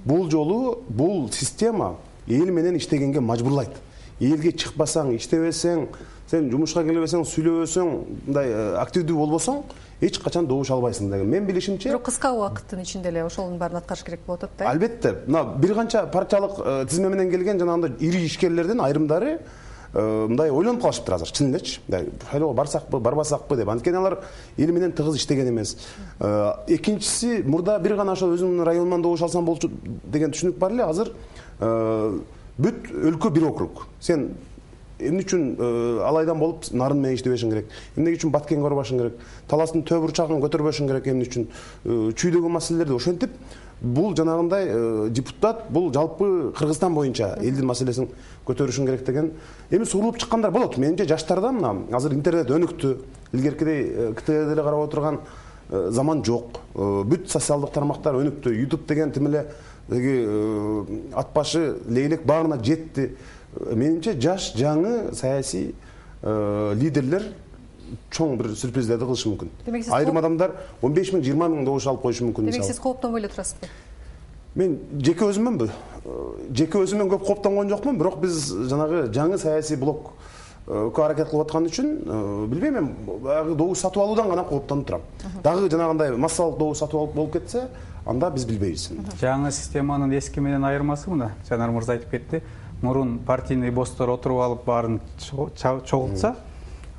[0.05, 1.95] Бул жолу бул система
[2.27, 3.75] эл менен иштегенге мажбурлайт.
[4.19, 5.89] Элге чыкпасаң иштебесең
[6.27, 7.91] сен жумушка келбесең сүйлөбөсөң
[8.27, 9.61] мындай э, активдүү болбосоң
[10.03, 11.29] эч качан добуш албайсың деген.
[11.29, 15.13] Менин билишимче бирок кыска убакыттын ичинде эле ошонун баарын аткарыш керек болуп атат да албетте.
[15.27, 20.81] Мына бир канча партиялык э, тизме менен келген жанагындай ири ишкерлердин айрымдары э, мындай ойлонуп
[20.83, 23.69] калышыптыр азыр чын элечи мындай шайлоого барсакпы барбасакпы деп.
[23.69, 24.19] Анткени алар
[24.57, 25.77] эл менен тыгыз иштеген эмес.
[26.19, 29.71] Экинчиси мурда бир гана ошол өзүмдүн районуман добуш алсам болчу
[30.03, 30.83] деген түшүнүк бар эле.
[30.83, 31.13] Азыр
[32.57, 34.31] бүт өлкө бир округ сен
[34.99, 37.71] эмне үчүн э, ал айдан болуп нарын менен иштебешиң керек?
[37.95, 39.23] Эмне үчүн баткенге барбашың керек?
[39.49, 41.47] Таластын түбү бурчагын көтөрбөшүң керек эмне үчүн?
[41.47, 43.35] Э, чүйдөгөн маселелерди ошентип
[43.81, 48.09] бул жанагындай депутат бул жалпы кыргызстан боюнча элдин маселесин
[48.47, 49.31] көтөрүшүң керек деген.
[49.69, 50.79] Эми суурулуп чыккандар болот.
[50.81, 52.95] Менимче жаштарда мына азыр интернет өнүктү
[53.33, 55.19] илгеркидей ктвде деле карап отурган
[55.69, 56.61] заман жок.
[56.73, 58.55] Бүт социалдык тармактар өнүктү.
[58.55, 59.45] Ютуб деген тим эле
[59.89, 63.11] тиги ат башы лейлек баарына жетти
[63.73, 65.73] менимче жаш жаңы саясий
[66.21, 67.23] лидерлер
[68.11, 69.51] чоң бир сюрприздерди кылышы мүмкүн.
[69.65, 72.79] Демек сиз айрым адамдар он беш миң жыйырма миң добуш алып коюшу мүмкүн демек сиз
[72.83, 73.69] кооптонбой эле турасызбы?
[74.57, 75.69] Мен жеке өзүмөнбү.
[76.51, 81.93] Жеке өзүмөн көп кооптонгон жокмун бирок биз жанагы жаңы саясий блокко аракет кылып аткан үчүн
[82.51, 85.01] билбейм эми баягы добуш сатып алуудан гана кооптонуп турам.
[85.43, 87.67] Дагы жанагындай массалык добуш сатып алып болуп кетсе
[88.05, 88.89] анда биз билбейбиз.
[89.21, 91.31] Жаңы системанын эски менен айырмасы мына.
[91.47, 92.41] Жанар мырза айтып кетти
[92.81, 96.35] мурун партийный босстор отуруп алып баарын чогултса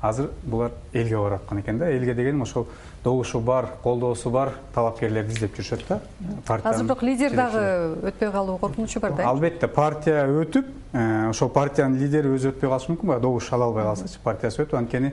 [0.01, 1.91] азыр булар элге барып аткан экен да.
[1.91, 2.67] Элге дегеним ошол
[3.03, 5.99] добушу бар колдоосу бар талапкерлерди издеп жүрүшөт да.
[6.47, 7.63] Партия азыр бирок лидер дагы
[8.11, 12.93] өтпөй калуу коркунучу бар да албетте партия өтүп э, ошол партиянын лидери өзү өтпөй калышы
[12.93, 15.11] мүмкүн баягы добуш ала албай калсачы партиясы өтүп анткени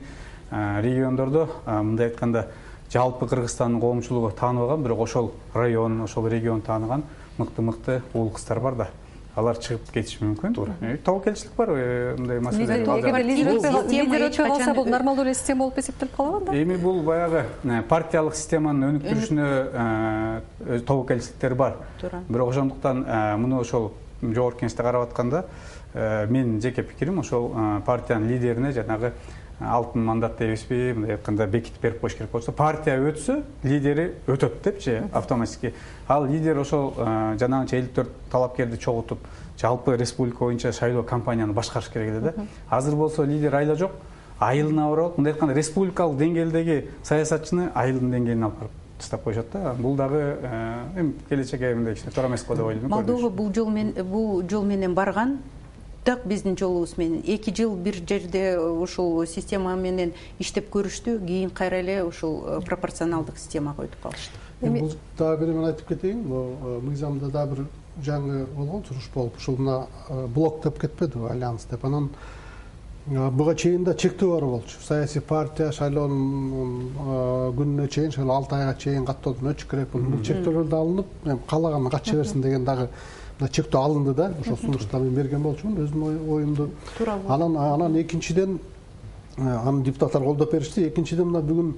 [0.50, 2.46] э, региондордо э, мындай айтканда
[2.92, 7.02] жалпы кыргызстандын коомчулугу тааныбаган бирок ошол район ошол регион тааныган
[7.38, 8.88] мыкты мыкты уул кыздар бар да
[9.36, 10.54] алар чыгып кетиши мүмкүн.
[10.56, 10.72] Туура.
[11.04, 11.68] Тобокелчилик бар
[12.16, 12.78] мындай маселе
[13.22, 17.44] лидер өтпөй калса бул нормалдуу эле система болуп эсептелип калабы анда эми бул баягы
[17.90, 19.46] партиялык системанын өнүктүрүшүнө
[20.88, 21.76] тобокелчиликтер бар.
[22.00, 22.22] Туура.
[22.28, 23.04] Бирок ошондуктан
[23.38, 25.44] муну ошол жогорку кеңеште карап атканда
[25.94, 27.52] менин жеке пикирим ошол
[27.84, 29.12] партиянын лидерине жанагы
[29.60, 35.02] алтын мандат дейбизби мындай айтканда бекитип берип коюш керек болчу партия өтсө лидери өтөт депчи
[35.12, 35.72] автоматически.
[36.08, 36.92] Ал лидер ошол
[37.40, 39.18] жанагынча элүү төрт талапкерди чогултуп
[39.60, 42.34] жалпы республика боюнча шайлоо кампанияны башкарыш керек эле да.
[42.68, 43.92] Азыр болсо лидер айла жок
[44.38, 49.74] айылына барып алып мындай айтканда республикалык деңгээлдеги саясатчыны айылдын деңгээлине алып барып таштап коюшат да.
[49.78, 50.36] Бул дагы
[50.96, 54.64] эми келечекке мындай кичине туура эмес го деп ойлойм молдова бул жол менен бул жол
[54.64, 55.38] менен барган
[56.06, 57.22] так биздин жолубуз менен.
[57.26, 63.38] Эки жыл бир жерде ушул система менен иштеп көрүштү кийин кайра эле ушул э, пропорционалдык
[63.42, 64.38] системага өтүп калышты.
[64.62, 67.66] Эми бул дагы бир эме айтып кетейин могу э, мыйзамда дагы бир
[68.06, 71.84] жаңы болгон сунуш болуп ушул мына э, блок деп кетпедиби альянс деп.
[71.84, 72.12] Анан
[73.06, 74.78] буга чейин да чектөө бар болчу.
[74.86, 79.90] Саясий партия шайлоонун күнүнө чейин шайлоо алты айга чейин каттоодон өтүш керек.
[79.90, 82.90] Бул чектөөлөр да алынып эми каалаган катыша берсин деген дагы
[83.38, 86.70] мына чектөө алынды да ошол сунушту мен берген болчумун өзүмдүн оюмду.
[86.96, 88.58] Туура анан анан экинчиден
[89.36, 90.88] э, аны депутаттар колдоп беришти.
[90.88, 91.74] Экинчиден мына бүгүн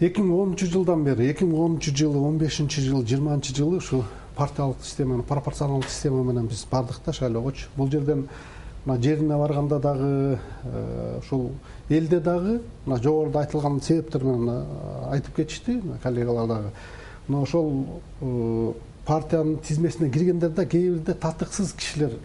[0.00, 4.04] эки миң онунчу жылдан бери эки миң онунчу жылы он бешинчи жылы жыйырманчы жылы ушул
[4.36, 8.28] партиялык системаны пропорционалдык система менен биз бардык да шайлоогочу бул жерден
[8.84, 11.52] мына жерине барганда дагы э, ушул
[11.88, 14.64] элде дагы мына жогоруда айтылган себептер менен э,
[15.12, 15.80] айтып кетишти.
[16.02, 16.70] Коллегалар дагы.
[17.28, 17.86] Мына ошол
[19.06, 22.18] партиянын тизмесине киргендер да кээ бирде татыксыз кишилер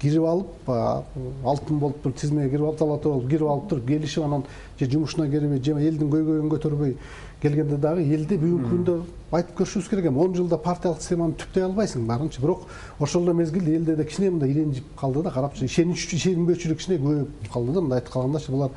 [0.00, 4.24] кирип алып баягы алтын болуп туруп тизмеге кирип алып золотой болуп кирип алып туруп келишип
[4.24, 4.44] анан
[4.78, 6.96] же жумушуна келбей же элдин көйгөйүн көтөрбөй
[7.42, 8.96] келгенде дагы элде бүгүнкү күндө
[9.34, 10.20] айтып көрүшүбүз керек эми.
[10.22, 12.66] Он жылда партиялык системаны түптөй албайсың баарынчы бирок
[12.98, 17.74] ошол эле мезгилде элде да кичине мындай иренжип калды да карапчы ишенбөөчүлүк кичине көбөйүп калды
[17.74, 18.70] да мындай айтып калгандачы булар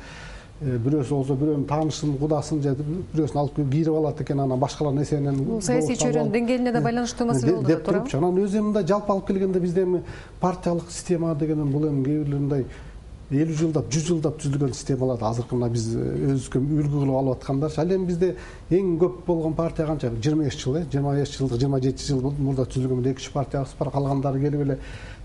[0.60, 5.36] бирөөсү болсо бирөөнүн таанышын кудасын же бирөөсүн алып келип кийирип алат экен анан башкалардын эсебинен
[5.46, 9.14] бул саясий чөйрөнүн деңгээлине да байланыштуу маселе болду деп турупчу анан өзү эми мындай жалпы
[9.14, 10.02] алып келгенде бизде эми
[10.40, 12.66] партиялык система деген бул эми кээ бирлер мындай
[13.28, 17.90] элүү жылдап жүз жылдап түзүлгөн системалар азыркы мына биз өзүбүзгө үлгү кылып алып аткандарчы ал
[17.92, 18.30] эми бизде
[18.72, 20.08] эң көп болгон партия канча?
[20.08, 20.84] Жыйырма беш жыл э?
[20.88, 24.78] Жыйырма беш жылдык жыйырма жети жыл мурда түзүлгөн эки үч партиябыз бар калгандары келип эле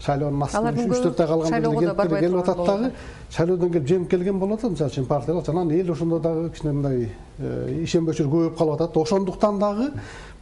[0.03, 2.91] шайлоонун астында үч төрт ай калганда келип атат дагы.
[3.31, 7.07] Шайлоодон келип жеңип келген болуп атат мисалы үчүн партиялар анан эл ошондо дагы кичине мындай
[7.39, 8.97] э, ишенбөөчүлүк көбөйүп калып атат.
[8.97, 9.89] Ошондуктан дагы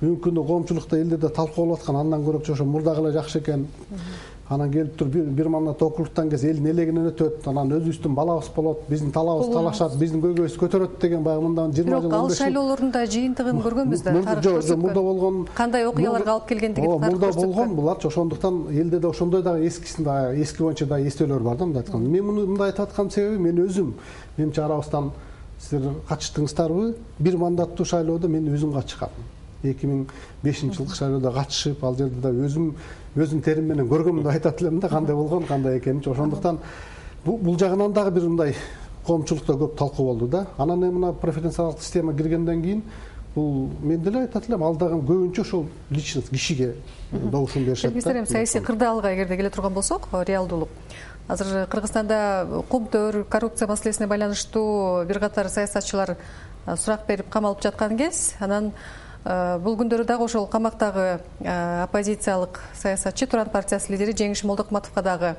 [0.02, 3.67] бүгүнкү күндө коомчулукта элде да талкуу болуп аткан андан көрөчү ошо мурдагы эле жакшы экен
[4.52, 9.12] анан келип туруп бир мандат округтан келсе элдин элегинен өтөт анан өзүбүздүн балабыз болот биздин
[9.16, 13.64] талабыбыз талашат биздин көйгөйүбүздү көтөрөт деген баягы мындан жыйырма жыл бирок ал шайлоолордун да жыйынтыгын
[13.64, 19.00] көргөнбүз да жок жок мурда болгон кандай окуяларга алып келгендиги мурда болгон буларчы ошондуктан элде
[19.00, 22.48] да ошондой дагы эскисин дагы эски боюнча дагы эстөөлөр бар да мындай айтканда мен муну
[22.48, 23.94] мындай айтып атканымдын себеби мен өзүм
[24.38, 25.12] менимче арабыздан
[25.62, 26.96] сиздер катыштыңыздарбы?
[27.20, 29.10] Бир мандаттуу шайлоодо мен өзүм катышкам
[29.63, 30.08] эки миң
[30.43, 32.74] бешинчи жылкы шайлоодо катышып ал жерде да өзүм
[33.15, 36.60] өзүмдүн терим менен көргөм деп айтат элем да кандай болгон кандай экенинчи ошондуктан
[37.26, 38.56] бул жагынан дагы бир мындай
[39.06, 40.47] коомчулукта көп талкуу болду да.
[40.58, 42.84] Анан эми мына преференциалдык система киргенден кийин
[43.36, 46.76] бул мен деле айтат элем ал дагы көбүнчө ошол личность кишиге
[47.12, 48.19] добушун беришет да.
[48.19, 50.69] эми саясий кырдаалга эгерде келе турган болсок реалдуулук
[51.28, 56.17] азыр кыргызстанда кумтөр коррупция маселесине байланыштуу бир катар саясатчылар
[56.78, 58.36] сурак берип камалып жаткан кез.
[58.39, 58.71] Анан
[59.23, 65.36] бул күндөрү дагы ошол камактагы оппозициялык саясатчы туран партиясынын лидери жеңиш молдокматовго дагы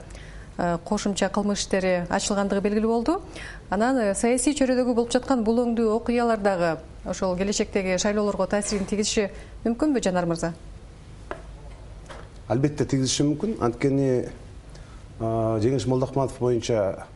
[0.85, 3.21] кошумча кылмыш иштери ачылгандыгы белгилүү болду.
[3.71, 9.31] Анан саясий чөйрөдөгү болуп жаткан бул оңдуу окуялар дагы ошол келечектеги шайлоолорго таасирин тийгизиши
[9.65, 10.53] мүмкүнбү жанар мырза?
[12.47, 13.57] Албетте тийгизиши мүмкүн.
[13.65, 14.29] Анткени
[15.19, 17.09] жеңиш молдокматов боюнча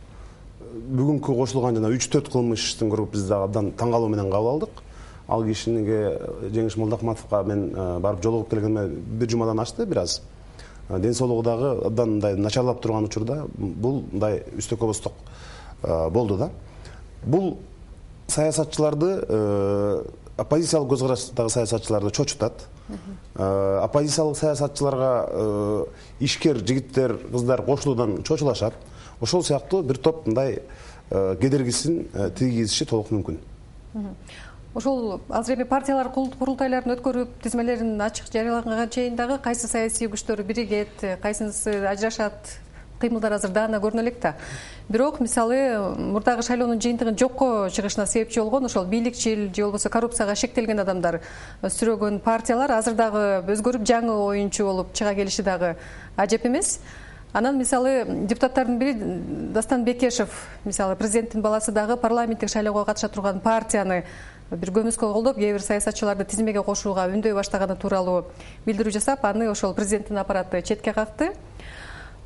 [0.73, 4.57] бүгүнкү кошулган жана үч төрт кылмыш иштин көрүп биз дагы абдан таң калуу менен кабыл
[4.57, 4.83] алдык
[5.27, 6.01] ал кишиге
[6.53, 7.69] жеңиш молдокматовго мен
[8.01, 10.21] барып жолугуп келгениме бир жумадан ашты бир аз
[10.89, 15.13] ден соолугу дагы абдан мындай начарлап турган учурда бул мындай үстөккө босток
[16.11, 16.49] болду да.
[17.25, 17.57] Бул
[18.27, 19.11] саясатчыларды
[20.37, 22.67] оппозициялык көз караштагы саясатчыларды чочутат.
[23.35, 25.87] Оппозициялык саясатчыларга
[26.19, 28.73] ишкер жигиттер кыздар кошулуудан чочулашат.
[29.19, 30.61] Ошол сыяктуу бир топ мындай
[31.09, 33.39] кедергисин тийгизиши толук мүмкүн
[34.77, 41.01] ошол азыр эми партиялар курултайларын өткөрүп тизмелерин ачык жарыялаганга чейин дагы кайсы саясий күчтөр биригет
[41.23, 42.51] кайсынысы ажырашат
[43.01, 44.35] кыймылдар азыр даана көрүнө элек да.
[44.89, 45.57] Бирок мисалы
[45.97, 51.21] мурдагы шайлоонун жыйынтыгын жокко чыгышына себепчи болгон ошол бийликчил же болбосо коррупцияга шектелген адамдар
[51.63, 55.75] сүрөгөн партиялар азыр дагы өзгөрүп жаңы оюнчу болуп чыга келиши дагы
[56.15, 56.79] ажеп эмес.
[57.33, 58.95] Анан мисалы депутаттардын бири
[59.53, 60.29] дастан бекешев
[60.65, 64.05] мисалы президенттин баласы дагы парламенттик шайлоого катыша турган партияны
[64.51, 68.25] бир көмүскө колдоп кээ бир саясатчыларды тизмеге кошууга үндөй баштаганы тууралуу
[68.65, 71.33] билдирүү жасап аны ошол президенттин аппараты четке какты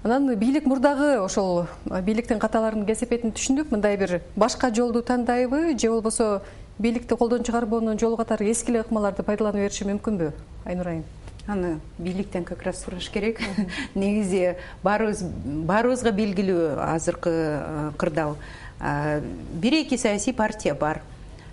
[0.03, 6.43] анан бийлик мурдагы ошол бийликтин каталарын кесепетин түшүнүп мындай бир башка жолду тандайбы же болбосо
[6.77, 10.31] бийликти колдон чыгарбоонун жолу катары эски эле ыкмаларды пайдалана бериши мүмкүнбү
[10.65, 11.03] айнур айым
[11.47, 13.39] аны бийликтен как раз сураш керек.
[13.95, 18.37] Негизи баарыбыз баарыбызга белгилүү азыркы кырдаал.
[18.79, 21.01] Бир эки саясий партия бар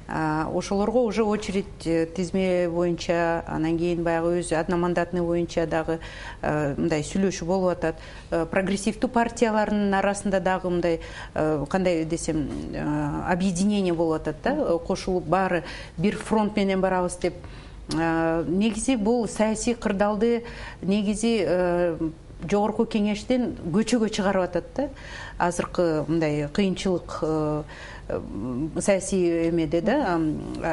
[0.08, 5.98] ошолорго уже очередь э, тизме боюнча анан кийин баягы өзү одномандатный боюнча дагы
[6.40, 8.00] э, мындай сүйлөшүү болуп атат.
[8.30, 11.00] Э, прогрессивдүү партиялардын арасында дагы мындай
[11.34, 12.48] кандай десем
[13.28, 14.78] объединение болуп атат да.
[14.78, 15.64] Кошулуп баары
[15.98, 17.34] бир фронт менен барабыз деп.
[17.92, 20.44] Негизи бул саясий кырдаалды
[20.80, 21.44] негизи
[22.42, 24.88] жогорку кеңештен көчөгө чыгарып атат да.
[25.38, 27.22] Азыркы мындай кыйынчылык
[28.80, 30.18] саясий эмеде да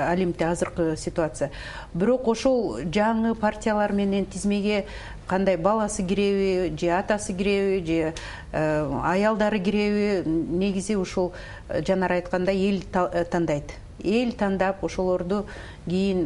[0.09, 1.51] алимтте азыркы ситуация.
[1.93, 4.85] Бирок ошол жаңы партиялар менен тизмеге
[5.27, 8.13] кандай баласы киреби же атасы киреби же
[8.51, 11.33] э, аялдары киреби негизи ушул
[11.67, 13.73] э, жанар айткандай эл э, тандайт.
[14.03, 15.45] Эл тандап ошолорду
[15.85, 16.23] кийин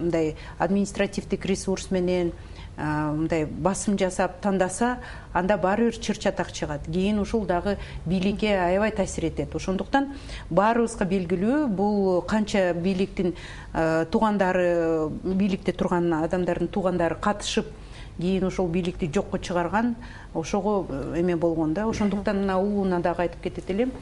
[0.00, 2.32] мындай административдик ресурс менен
[2.76, 4.98] мындай басым жасап тандаса
[5.32, 6.86] анда баары бир чыр чатак чыгат.
[6.86, 9.54] Кийин ушул дагы бийликке аябай таасир этет.
[9.54, 10.12] Ошондуктан
[10.50, 13.34] баарыбызга белгилүү бул канча бийликтин
[13.72, 17.66] туугандары бийликте турган адамдардын туугандары катышып
[18.18, 19.94] кийин ошол бийликти жокко чыгарган
[20.34, 21.86] ошого э, эме болгон да.
[21.88, 23.92] Ошондуктан мына уулуна дагы айтып кетет элем.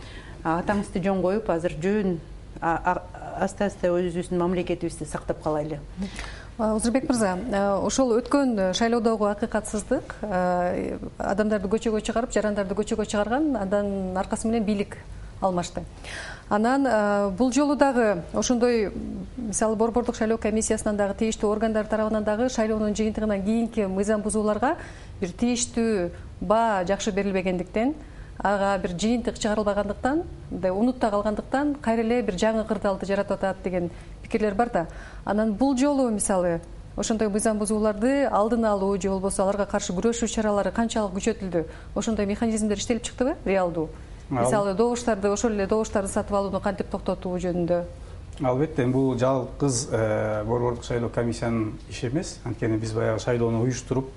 [0.45, 2.19] Атаңызды жөн коюп азыр жөн
[2.61, 5.81] аста аста өзүбүздүн мамлекетибизди сактап калайлы
[6.59, 7.37] озурбек мырза
[7.81, 14.99] ошол өткөн шайлоодогу акыйкатсыздык адамдарды көчөгө чыгарып жарандарды көчөгө чыгарган андан аркасы менен бийлик
[15.41, 15.83] алмашты.
[16.51, 16.87] Анан
[17.39, 18.93] бул жолу дагы ошондой
[19.37, 24.77] мисалы борбордук шайлоо комиссиясынан дагы тийиштүү органдар тарабынан дагы шайлоонун жыйынтыгынан кийинки мыйзам бузууларга
[25.21, 26.11] бир тийиштүү
[26.41, 27.95] баа жакшы берилбегендиктен
[28.43, 33.91] ага бир жыйынтык чыгарылбагандыктан мындай унутта калгандыктан кайра эле бир жаңы кырдаалды жаратып атат деген
[34.23, 34.87] пикирлер бар да.
[35.25, 36.61] Анан бул жолу мисалы
[36.97, 41.65] ошондой мыйзам бузууларды алдын алуу же болбосо аларга каршы күрөшүү чаралары канчалык күчөтүлдү?
[41.95, 43.89] Ошондой механизмдер иштелип чыктыбы реалдуу?
[44.29, 47.85] Мисалы добуштарды ошол эле добуштарды сатып алууну кантип токтотуу жөнүндө?
[48.43, 52.39] Албетте бул жалгыз э, борбордук шайлоо комиссиянын иши эмес.
[52.45, 54.09] Анткени биз баягы шайлоону уюштуруп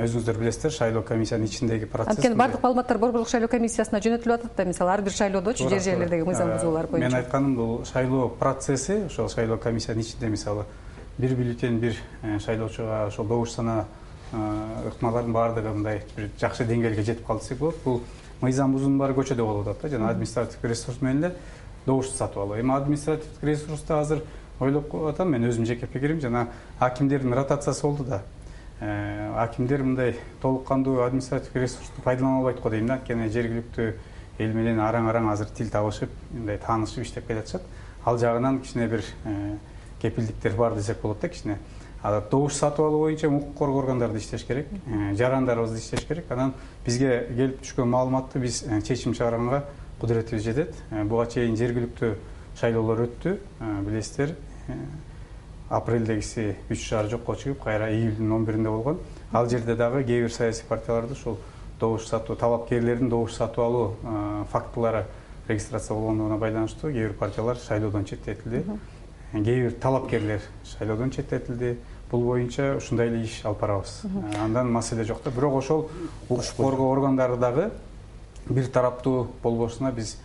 [0.00, 4.64] өзүңүздөр билесиздер шайлоо комиссиянын ичиндеги процесс анткени баардык маалыматтар борбордук шайлоо комиссиясына жөнөтүлүп атат да
[4.64, 7.08] мисалы ар бир шайлоодочу жер жерлердеги мыйзам бузуулар боюнча.
[7.08, 10.64] Менин айтканым бул шайлоо процесси ошол шайлоо комиссиянын ичинде мисалы
[11.18, 13.84] бир бюллетень бир э, шайлоочуга ошол добуш санаа
[14.32, 17.76] э, ыкмалардын баардыгы мындай бир жакшы деңгээлге жетип калды десек болот.
[17.84, 18.00] Бул
[18.40, 21.34] мыйзам бузуунун баары көчөдө болуп атат да жана административдик ресурс менен эле
[21.84, 22.56] добушту сатып алуу.
[22.56, 24.24] Эми административдик ресурсту азыр
[24.58, 26.48] ойлоп атам мен өзүмдүн жеке пикирим жана
[26.80, 28.22] акимдердин ротациясы болду да
[28.82, 32.94] акимдер мындай толук кандуу административдик ресурсту пайдалана албайт го дейм да.
[32.94, 33.92] Анткени жергиликтүү
[34.42, 37.62] эл менен араң араң азыр тил табышып мындай таанышып иштеп келатышат
[38.04, 39.56] ал жагынан кичине бир э,
[40.00, 41.58] кепилдиктер бар десек болот да кичине.
[42.30, 46.30] Добуш сатып алуу боюнча укук коргоо органдары да иштеш керек э, жарандарыбыз да иштеш керек.
[46.30, 49.64] Анан бизге келип түшкөн маалыматты биз чечим чыгарганга
[50.00, 50.74] кудуретибиз жетет.
[50.90, 52.16] Буга чейин жергиликтүү
[52.58, 53.38] шайлоолор өттү.
[53.86, 54.34] Билесиздер
[55.72, 58.98] апрелдегиси үч шаар жокко чыгып кайра июлдун он биринде болгон.
[59.32, 61.38] Ал жерде дагы кээ бир саясий партияларды ушул
[61.80, 63.96] добуш сатуу талапкерлердин добуш сатып алуу
[64.52, 65.06] фактылары
[65.48, 68.64] регистрация болгондугуна байланыштуу кээ бир партиялар шайлоодон четтетилди.
[69.32, 70.42] Кээ бир талапкерлер
[70.76, 71.78] шайлоодон четтетилди.
[72.10, 74.02] Бул боюнча ушундай эле иш алып барабыз.
[74.42, 75.88] Андан маселе жок да бирок ошол
[76.28, 77.70] укук коргоо органдары дагы
[78.50, 80.18] бир тараптуу болбошуна биз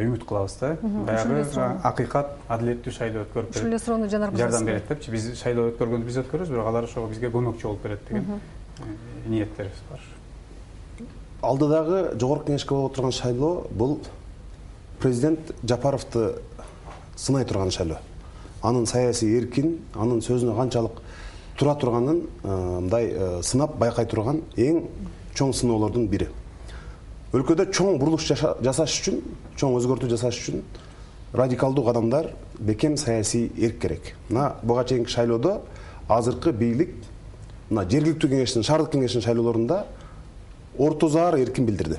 [0.00, 0.70] үмүт кылабыз да.
[0.82, 1.44] Баягы
[1.86, 3.60] акыйкат адилеттүү шайлоо өткөрүп берет.
[3.60, 7.08] Ушул эле суроону жанар жардам берет депчи биз шайлоо өткөргөндү биз өткөрөбүз бирок алар ошого
[7.12, 8.94] бизге көмөкчү болуп берет деген э,
[9.28, 10.00] ниеттерибиз бар.
[11.42, 14.00] Алдыдагы жогорку кеңешке болуп турган шайлоо бул
[15.00, 16.40] президент жапаровду
[17.16, 17.98] сынай турган шайлоо.
[18.62, 21.02] Анын саясий эркин анын сөзүнө канчалык
[21.56, 22.48] тура турганын э,
[22.80, 24.88] мындай э, сынап байкай турган эң
[25.34, 26.28] чоң сыноолордун бири
[27.34, 29.16] өлкөдө чоң бурулуш жасаш үчүн
[29.58, 30.60] чоң өзгөртүү жасаш үчүн
[31.34, 32.28] радикалдуу кадамдар
[32.60, 34.14] бекем саясий эрк керек.
[34.28, 35.62] Мына буга чейинки шайлоодо
[36.06, 36.94] азыркы бийлик
[37.70, 39.80] мына жергиликтүү кеңештин шаардык кеңештин шайлоолорунда
[40.78, 41.98] орто заар эркин билдирди.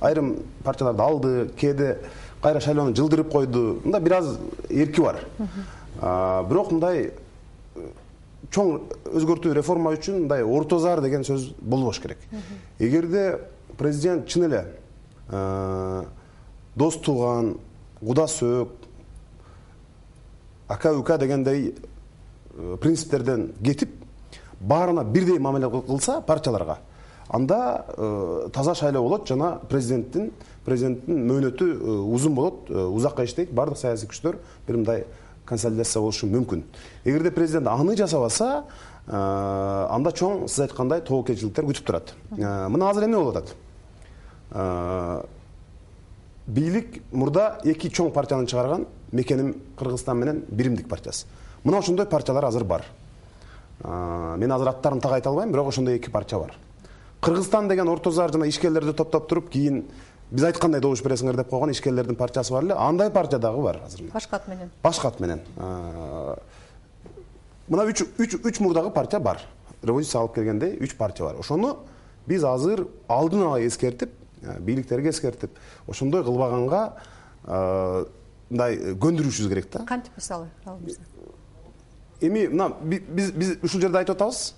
[0.00, 1.98] Айрым партияларды алды кээде
[2.40, 3.82] кайра шайлоону жылдырып койду.
[3.84, 4.38] Мындай бир аз
[4.70, 5.20] эрки бар.
[6.48, 7.10] Бирок мындай
[7.76, 7.88] э,
[8.50, 8.78] чоң
[9.12, 12.18] өзгөртүү реформа үчүн мындай орто заар деген сөз болбош керек.
[12.78, 13.40] Эгерде
[13.78, 14.64] президент чын эле
[15.28, 16.04] э,
[16.74, 17.56] дос тууган
[18.00, 18.68] куда сөөк
[20.68, 21.74] ака ука дегендей
[22.54, 23.90] э, принциптерден кетип
[24.60, 26.78] баарына бирдей мамиле кылса партияларга
[27.28, 27.84] анда
[28.52, 30.32] таза шайлоо болот жана президенттин
[30.64, 31.66] президенттин мөөнөтү
[32.14, 33.52] узун болот узакка иштейт.
[33.52, 35.04] Баардык саясий күчтөр бир мындай
[35.50, 36.62] консолидация болушу мүмкүн.
[37.04, 42.12] Эгерде президент аны жасабаса э, анда чоң сиз айткандай тобокелчиликтер күтүп турат.
[42.36, 43.54] Э, мына азыр эмне болуп атат?
[44.52, 45.22] Э,
[46.46, 51.26] бийлик мурда эки чоң партияны чыгарган мекеним кыргызстан менен биримдик партиясы.
[51.64, 52.84] Мына ошондой партиялар азыр бар.
[53.82, 56.54] Мен азыр аттарын так айта албайм бирок ошондой эки партия бар.
[57.20, 59.84] Кыргызстан деген орто заар жана ишкерлерди топтоп туруп кийин
[60.30, 62.74] биз айткандай добуш бересиңер деп койгон ишкерлердин партиясы бар эле.
[62.74, 64.10] Андай партия дагы бар азыр.
[64.12, 64.70] Башка ат менен.
[64.82, 65.40] Башка ат менен
[67.70, 69.40] мына үч үч мурдагы партия бар.
[69.82, 71.38] Революция алып келгендей үч партия бар.
[71.40, 71.78] Ошону
[72.26, 74.12] биз азыр алдын ала эскертип
[74.60, 75.56] бийликтерге эскертип
[75.88, 76.82] ошондой кылбаганга
[78.50, 79.84] мындай көндүрүшүбүз керек да.
[79.88, 80.48] Кантип мисалы
[82.20, 84.54] эми мына биз биз ушул жерде айтып атабыз.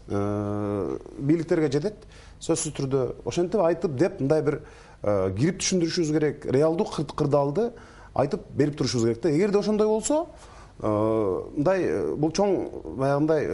[1.19, 2.09] Бийликтерге жетет
[2.43, 4.63] сөзсүз түрдө ошентип айтып деп мындай бир
[5.03, 6.45] Э, кирип түшүндүрүшүбүз керек.
[6.55, 7.73] Реалдуу кырдаалды
[8.15, 9.33] айтып берип турушубуз керек да.
[9.35, 10.52] Эгерде ошондой болсо э,
[10.83, 12.55] мындай э, бул чоң
[12.99, 13.49] баягындай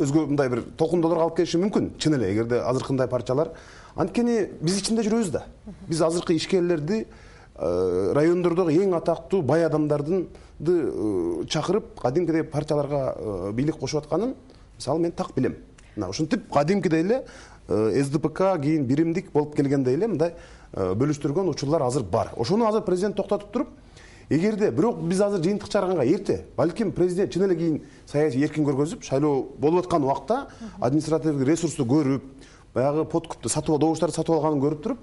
[0.00, 1.90] өзгө мындай бир толкундоолорго алып келиши мүмкүн.
[2.00, 3.52] Чын эле эгерде азыркындай партиялар
[3.96, 5.44] анткени биз ичинде жүрөбүз да.
[5.88, 7.04] Биз азыркы ишкерлерди
[7.60, 10.24] райондордогу эң атактуу бай адамдарды
[11.50, 14.34] чакырып кадимкидей партияларга бийлик кошуп атканын
[14.78, 15.58] мисалы мен так билем.
[15.96, 17.24] Мына ушинтип кадимкидей эле
[17.70, 20.32] Э, сдпк кийин биримдик болуп келгендей эле мындай
[20.72, 22.32] э, бөлүштүргөн учурлар азыр бар.
[22.36, 23.68] Ошону азыр президент токтотуп туруп
[24.30, 29.02] эгерде бирок биз азыр жыйынтык чыгарганга эрте балким президент чын эле кийин саясий эркин көргөзүп
[29.02, 30.46] шайлоо болуп аткан убакта
[30.78, 32.22] административдик ресурсту көрүп
[32.74, 35.00] баягы подкупту сатып добуштарды сатып алганын көрүп туруп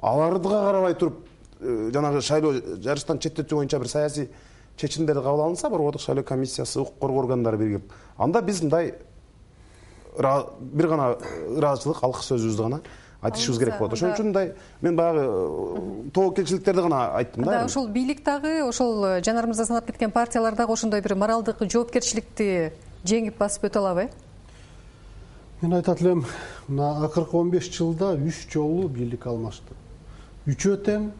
[0.00, 1.24] аларга карабай туруп
[1.60, 2.52] э, жанагы шайлоо
[2.84, 4.28] жарыштан четтетүү боюнча бир саясий
[4.76, 8.94] чечимдер кабыл алынса борбордук шайлоо комиссиясы укук коргоо органдары биригип анда биз мындай
[10.16, 11.16] бир гана
[11.56, 12.80] ыраазычылык алкыш сөзүбүздү гана
[13.26, 13.92] айтышыбыз керек болот.
[13.94, 19.46] Ошон үчүн мындай мен баягы тобокелчиликтерди гана айттым да ошол бийлик дагы ошол э, жанар
[19.46, 22.72] мырза санап кеткен партиялар дагы ошондой бир моралдык жоопкерчиликти
[23.04, 24.10] жеңип басып өтө алабы э?
[25.62, 26.24] Мен айтат элем
[26.68, 29.74] мына акыркы он беш жылда үч жолу бийлик алмашты.
[30.46, 31.10] Үчөө тең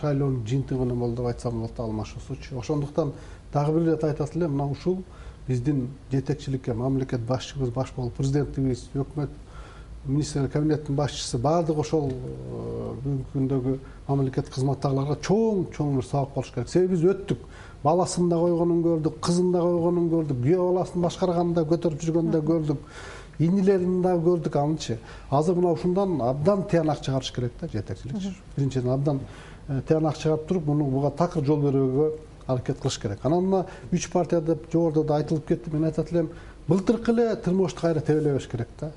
[0.00, 2.58] шайлоонун жыйынтыгы болду деп айтсам болот алмашуусучу.
[2.58, 3.12] Ошондуктан
[3.52, 5.02] дагы бир ирет айтат элем мына ушул
[5.46, 9.30] биздин жетекчиликке мамлекет башчыбыз баш болуп президентибиз өкмөт
[10.06, 13.74] министрлер кабинеттин башчысы баардыгы ошол э, бүгүнкү күндөгү
[14.08, 16.68] мамлекеттик кызматтагыларга чоң чоң бир сабак болуш керек.
[16.68, 17.44] Себеби биз өттүк.
[17.84, 22.40] Баласын да койгонун көрдүк кызын да койгонун көрдүк күйөө баласын башкарганын да көтөрүп жүргөнүн да
[22.44, 22.84] көрдүк
[23.38, 24.58] инилерин дагы көрдүк.
[24.60, 24.98] Анычы
[25.30, 28.36] азыр мына ушундан абдан тыянак чыгарыш керек да жетекчилик.
[28.56, 29.20] Биринчиден абдан
[29.68, 32.10] э, тыянак чыгарып туруп муну буга такыр жол бербөөгө
[32.46, 33.24] аракет кылыш керек.
[33.24, 36.30] Анан мына үч партия деп жогоруда да айтылып кетти мен айтат элем
[36.68, 38.92] былтыркы эле тырмошту кайра тебелебеш керек да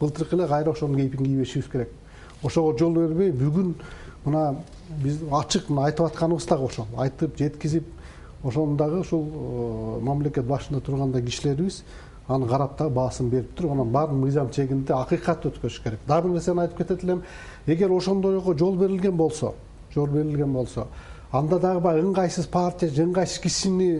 [0.00, 1.90] былтыркы эле кайра ошонун кейпин кийбешибиз керек.
[2.42, 3.74] Ошого жол бербей бүгүн
[4.24, 4.56] мына
[5.02, 6.86] биз ачык мына айтып атканыбыз дагы ошол.
[6.96, 7.86] Айтып жеткизип
[8.42, 11.82] ошону дагы ушул э, мамлекет башында тургандай кишилерибиз
[12.28, 16.00] аны карап дагы баасын берип туруп анан баарын мыйзам чегинде акыйкат өткөрүш керек.
[16.06, 17.22] Дагы бир нерсени айтып кетет элем.
[17.66, 19.54] Эгер ошондойго жол берилген болсо
[19.94, 20.86] жол берилген болсо
[21.32, 23.90] анда дагы баягы ыңгайсыз партия же ыңгайсыз кишини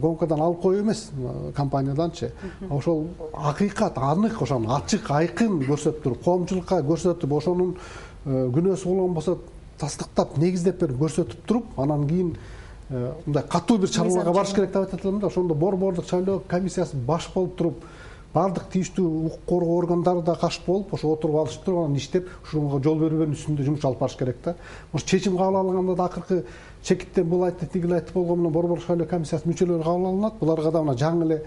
[0.00, 1.10] гонкадан алып коюу эмес
[1.56, 2.32] компанияданчы.
[2.70, 7.76] Ошол акыйкат анык ошону ачык айкын көрсөтүп туруп коомчулукка көрсөтүп ошонун
[8.26, 9.38] э, күнөөсү болгон болсо
[9.78, 12.34] тастыктап негиздеп берип көрсөтүп туруп анан кийин
[12.90, 16.96] э, мындай катуу бир чараларга барыш керек деп айтып атам да ошондо борбордук шайлоо комиссиясы
[16.96, 17.84] баш болуп туруп
[18.34, 22.80] баардык тийиштүү укук коргоо органдары да каш болуп ошо отуруп алышып туруп анан иштеп ушунга
[22.82, 24.56] жол бербөөнүн үстүндө жумуш алып барыш керек да.
[24.92, 26.44] Может чечим кабыл алынганда да акыркы
[26.84, 30.34] чекиттен бул айтты тигил айтты болгону менен борбордук шайлоо комиссиясынын мүчөлөрү кабыл алынат.
[30.40, 31.38] Буларга да мына жаңы эле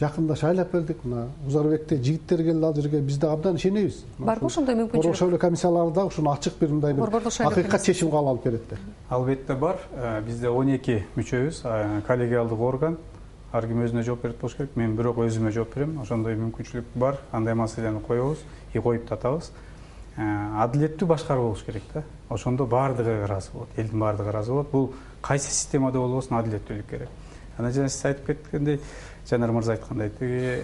[0.00, 1.04] жакында шайлап бердик.
[1.04, 4.04] Мына узарбекте жигиттер келди ал жерге биз да абдан ишенебиз.
[4.18, 4.92] Барбы ошондой мүмкүнчүлүк?
[4.92, 8.44] Борбордук шайлоо комиссиялары да ушуну ачык бир мындай бир борбордук шайлоо акыйкат чечим кабыл алып
[8.44, 8.76] берет да
[9.08, 9.80] албетте бар.
[9.94, 11.62] Э, бизде он эки мүчөбүз
[12.06, 12.98] коллегиалдык орган.
[13.52, 14.76] Ар ким өзүнө жооп берет болуш керек.
[14.76, 16.00] Мен бирок өзүмө жооп берем.
[16.00, 17.18] Ошондой мүмкүнчүлүк бар.
[17.32, 18.38] Андай маселени коебуз
[18.74, 19.52] и коюп да атабыз
[20.16, 22.02] адилеттүү башкаруу болуш керек да.
[22.28, 24.70] Ошондо баардыгы ыраазы болот элдин баардыгы ыраазы болот.
[24.70, 27.08] Бул кайсы системада болбосун адилеттүүлүк керек.
[27.58, 28.80] Анан жана сиз айтып кеткендей
[29.28, 30.60] жанар мырза айткандай тиги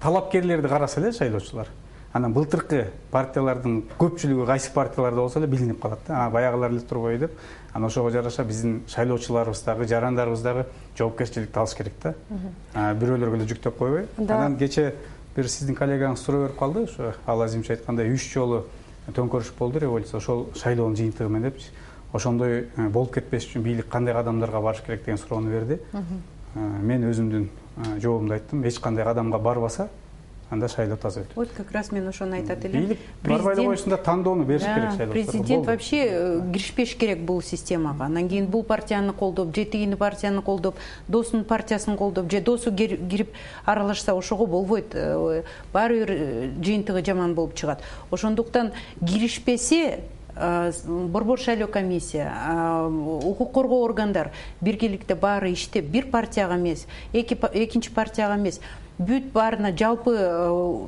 [0.00, 1.68] талапкерлерди караса эле шайлоочулар.
[2.12, 6.30] Анан былтыркы партиялардын көпчүлүгү кайсы партияларда болсо эле билинип калат да.
[6.30, 7.32] Баягылар эле турбайбы деп
[7.74, 10.66] анан ошого жараша биздин шайлоочуларыбыз дагы жарандарыбыз дагы
[10.96, 12.14] жоопкерчиликти алыш керек да.
[12.74, 14.06] Бирөөлөргө эле жүктөп койбой.
[14.16, 14.94] Анан кечээ
[15.36, 16.84] бир сиздин коллегаңыз суроо берип калды.
[16.84, 18.64] Ошо ал азимович айткандай үч жолу
[19.12, 19.78] төңкөрүш болду.
[19.78, 21.68] Революция ошол шайлоонун жыйынтыгы менен депчи
[22.12, 25.80] ошондой э, болуп кетпеш үчүн бийлик кандай кадамдарга барыш керек деген суроону берди.
[25.92, 26.00] Э,
[26.58, 28.64] мен өзүмдүн э, жообумду айттым.
[28.64, 29.88] Эч кандай кадамга барбаса
[30.50, 31.34] анда шайлоо таза өтөт.
[31.34, 34.96] Вот как раз мен ошону айтат элем бийлик барбай эле койсун да тандоону бериш керек
[34.96, 38.04] шайлоо президент вообще киришпеш керек бул системага.
[38.04, 40.76] Анан кийин бул партияны колдоп же тигини партияны колдоп
[41.08, 43.30] досунун партиясын колдоп же досу кирип
[43.64, 44.94] аралашса ошого болбойт.
[45.72, 46.10] Баары бир
[46.64, 47.82] жыйынтыгы жаман болуп чыгат.
[48.10, 50.00] Ошондуктан киришпесе
[50.86, 52.30] борбор шайлоо комиссия
[53.24, 58.60] укук коргоо органдар биргеликте баары иштеп бир партияга эмес экинчи партияга эмес
[58.98, 60.14] бүт баарына жалпы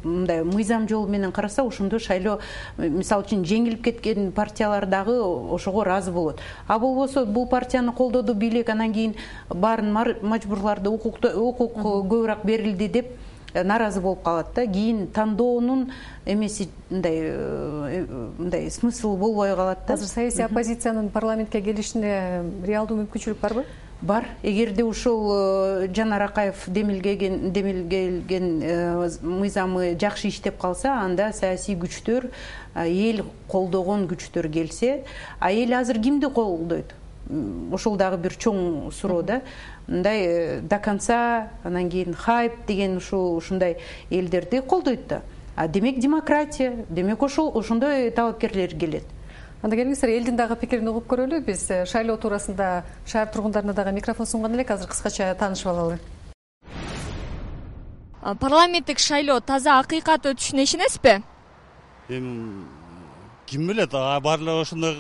[0.05, 2.39] мындай мыйзам жолу менен караса ошондо шайлоо
[2.77, 6.41] мисалы үчүн жеңилип кеткен партиялар дагы ошого ыраазы болот.
[6.67, 9.15] А болбосо бул партияны колдоду бийлик анан кийин
[9.49, 9.93] баарын
[10.23, 13.17] мажбурларды укук көбүрөөк берилди деп
[13.55, 14.67] Э, нааразы болуп калат да.
[14.67, 15.91] Кийин тандоонун
[16.27, 18.07] эмеси мындай э,
[18.39, 19.95] мындай смыслы болбой калат да.
[19.95, 23.65] Азыр саясий оппозициянын парламентке келишине реалдуу мүмкүнчүлүк барбы
[24.01, 24.27] бар.
[24.43, 28.49] Эгерде ушул э, жанар акаев демилгеген демилгелген
[29.23, 32.31] мыйзамы жакшы иштеп калса анда саясий күчтөр
[32.75, 35.05] эл колдогон күчтөр келсе
[35.41, 36.95] а эл азыр кимди колдойт?
[37.73, 39.43] Ошол дагы бир чоң суроо да.
[39.89, 43.79] Мындай э, до конца анан кийин хайп деген ушул ушундай
[44.11, 45.23] элдерди колдойт да.
[45.57, 49.05] А демек демократия демек ошол ошондой талапкерлер келет
[49.63, 51.41] анда келиңиздер элдин дагы пикирин угуп көрөлү.
[51.47, 55.99] Биз э, шайлоо туурасында шаар тургундарына дагы микрофон сунган элек азыр кыскача таанышып алалы.
[58.41, 61.23] Парламенттик шайлоо таза акыйкат өтүшүнө ишенесизби
[62.09, 62.65] эми
[63.47, 63.91] ким билет?
[63.91, 64.95] Баары эле ошондой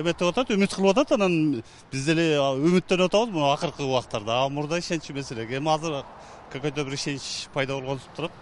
[0.00, 1.12] эметип атат үмүт кылып атат.
[1.12, 4.44] Анан биз деле үмүттөнүп атабыз могу акыркы убактарда.
[4.44, 6.04] А мурда ишенич эмес элек эми азыр
[6.52, 8.32] какой то бир ишенич пайда болгонсуп турат.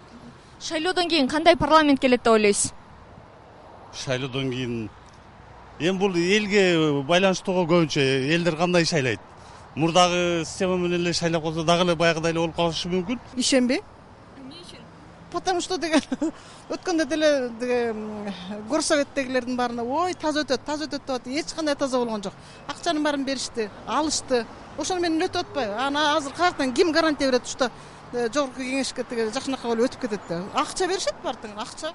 [0.61, 2.73] Шайлоодон кийин кандай парламент келет деп ойлойсуз?
[3.93, 4.89] Шайлоодон кийин
[5.79, 8.03] эми бул элге байланыштуу го көбүнчө
[8.35, 9.19] элдер кандай шайлайт?
[9.75, 13.19] Мурдагы система менен эле шайлап калса дагы эле баягыдай эле болуп калышы мүмкүн.
[13.37, 13.83] Ишенбейм
[14.41, 14.81] эмне үчүн
[15.31, 16.01] потому что деген
[16.73, 17.29] өткөндө деле
[17.61, 17.79] тиги
[18.67, 22.33] горсоветтегилердин баарына ой таза өтөт таза өтөт деп атты эч кандай таза болгон жок.
[22.67, 24.45] Акчанын баарын беришти алышты.
[24.77, 27.71] Ошону менен өтүп атпайбы анан азыр каяктан ким гарантия берет ушта
[28.11, 31.93] э, жогорку кеңешке тиги жакшынакай болуп өтүп кетет деп акча беришет баары тең акча.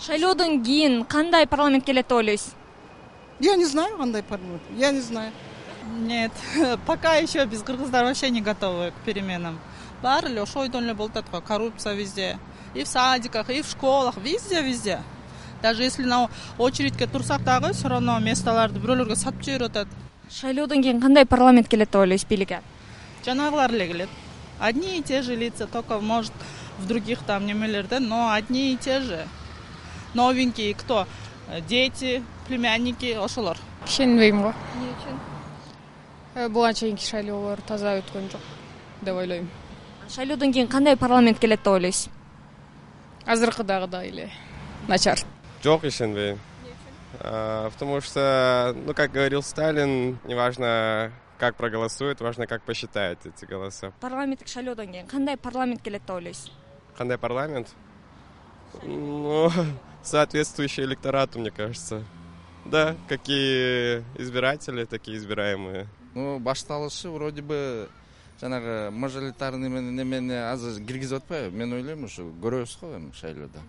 [0.00, 2.54] Шайлоодон кийин кандай парламент келет деп ойлойсуз
[3.42, 5.32] я не знаю кандай парламент я не знаю.
[5.98, 6.32] Нет
[6.86, 9.58] пока еще биз кыргыздар вообще не готовы к переменам.
[10.00, 12.38] Баары эле ошол ойдон эле болуп атат го коррупция везде.
[12.74, 15.00] И в садиках и в школах везде везде.
[15.60, 19.88] Даже если на очередьке турсак дагы все равно местолорду бирөөлөргө сатып жиберип атат
[20.30, 22.62] шайлоодон кийин кандай парламент келет деп ойлойсуз бийликке
[23.26, 24.08] жанагылар эле келет.
[24.60, 26.32] Одни и те же лица только может
[26.78, 29.26] в других там немелерде но одни и те же.
[30.14, 31.06] Новенькие кто?
[31.68, 32.22] Дети
[32.52, 33.56] племянники ошолор.
[33.86, 34.52] Ишенбейм го.
[34.76, 35.20] Эмне үчүн?
[36.34, 38.42] Э, буга чейинки шайлоолор таза өткөн жок
[39.00, 39.48] деп ойлойм.
[40.12, 42.10] Шайлоодон кийин кандай парламент келет деп ойлойсуз?
[43.24, 44.30] Азыркыдагыдай эле
[44.86, 45.18] начар.
[45.64, 47.70] Жок ишенбейм эмне үчүн?
[47.72, 53.94] Потому что ну как говорил сталин неважно как проголосуют важно как посчитают эти голоса.
[54.00, 56.52] Парламенттик шайлоодон кийин кандай парламент келет деп ойлойсуз?
[56.98, 57.68] Кандай парламент?
[58.82, 59.50] Ну
[60.02, 62.04] соответствующий электорату мне кажется
[62.64, 65.86] да какие избиратели такие избираемые.
[66.14, 67.88] Ну башталышы вроде бы
[68.40, 71.56] жанагы мажоритарный менен эмени азыр киргизип атпайбы.
[71.56, 73.60] Мен ойлойм ушу көрөбүз го эми шайлоодо.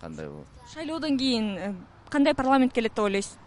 [0.00, 0.46] Кандай болот?
[0.72, 1.76] Шайлоодон кийин
[2.08, 3.38] кандай парламент келет деп ойлойсуз?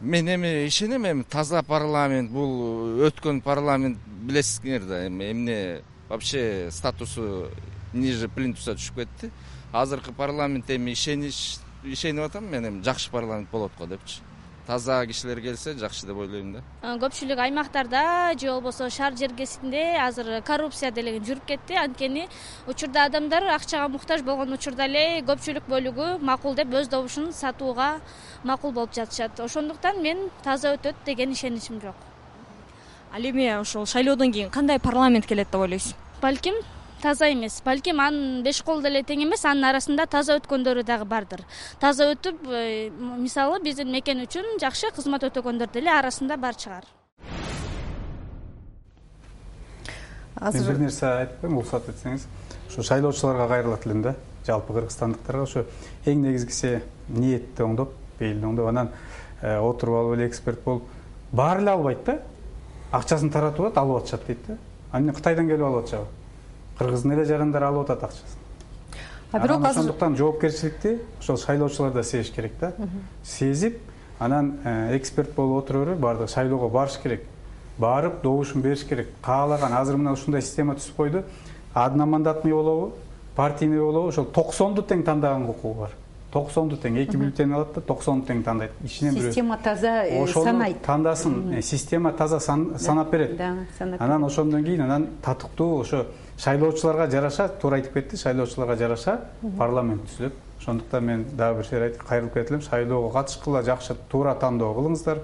[0.00, 7.48] Мен эми ишенем эми таза парламент бул өткөн парламент билесиңер да эми эмне вообще статусу
[7.92, 9.30] ниже плинтуса түшүп кетти.
[9.72, 14.20] Азыркы парламент эми ишенич ишенип атам мен эми жакшы парламент болот го депчи.
[14.66, 16.62] Таза кишилер келсе жакшы деп ойлойм да.
[16.82, 21.74] Көпчүлүк аймактарда же болбосо шаар жергесинде азыр коррупция деле жүрүп кетти.
[21.76, 22.28] Анткени
[22.66, 28.00] учурда адамдар акчага муктаж болгон учурда эле көпчүлүк бөлүгү макул деп өз добушун сатууга
[28.42, 29.38] макул болуп жатышат.
[29.40, 31.94] Ошондуктан мен таза өтөт деген ишеничим жок.
[33.12, 36.54] Ал эми ошол шайлоодон кийин кандай парламент келет деп ойлойсуз балким
[37.04, 37.60] таза эмес.
[37.64, 41.42] Балким анын беш кол деле тең эмес анын арасында таза өткөндөрү дагы бардыр.
[41.80, 42.88] Таза өтүп э,
[43.20, 46.88] мисалы биздин мекен үчүн жакшы кызмат өтөгөндөр деле арасында бар чыгар.
[50.40, 52.24] Азыр бир нерсе айтып коеюн уруксат этсеңиз
[52.70, 55.66] ушу шайлоочуларга кайрылат элем да жалпы кыргызстандыктарга ошо
[56.08, 58.90] эң негизгиси ниетти оңдоп бейилди оңдоп анан
[59.42, 60.88] э, отуруп алып эле эксперт болуп
[61.32, 62.18] баары эле албайт да.
[62.92, 64.58] Акчасын таратып атат алып атышат дейт да.
[64.90, 66.23] Анан эмне кытайдан келип алып атышабы
[66.78, 68.40] кыргыздын эле жарандары алып атат акчасын.
[69.32, 72.72] А бирок азыр ошондуктан жоопкерчиликти ошол шайлоочулар да сезиш керек да.
[73.24, 73.78] Сезип
[74.18, 77.24] анан э, эксперт болуп отура бербей баардыгы шайлоого барыш керек.
[77.78, 79.08] Барып добушун бериш керек.
[79.22, 81.22] Каалаган азыр мына ушундай система түзүп койду.
[81.74, 82.92] Одномандатный болобу
[83.36, 85.90] партийный болобу ошол токсонду тең тандаган укугу бар.
[86.32, 89.32] Токсонду тең эки бюллетень алат да токсонду тең тандайт ичинен бирөө.
[89.32, 90.82] Система таза э, санайт.
[90.82, 93.36] тандасын система таза санап берет.
[93.36, 96.06] да санап анан ошондон кийин анан татыктуу ошо
[96.38, 99.20] шайлоочуларга жараша туура айтып кетти шайлоочуларга жараша
[99.58, 100.32] парламент түзүлөт.
[100.60, 105.18] Ошондуктан мен дагы бир жер айтып кайрылып кетет элем шайлоого катышкыла жакшы туура тандоо кылыңыздар.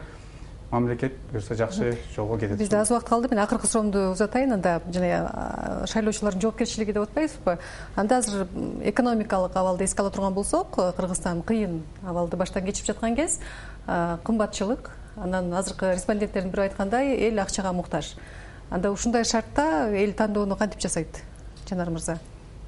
[0.71, 2.59] Мамлекет буюрса жакшы жолго кетет.
[2.59, 3.29] Бизде аз убакыт калды.
[3.31, 4.53] Мен акыркы суроомду узатайын.
[4.53, 7.59] Анда жана шайлоочулардын жоопкерчилиги деп атпайбызбы
[7.97, 8.47] анда азыр
[8.85, 13.41] экономикалык абалды эске ала турган болсок кыргызстан кыйын абалды баштан кечирип жаткан кез
[13.87, 14.91] кымбатчылык.
[15.17, 18.15] Анан азыркы респонденттердин бирөө айткандай эл акчага муктаж
[18.71, 21.23] анда ушундай шартта эл тандоону кантип жасайт
[21.69, 22.19] жанар мырза?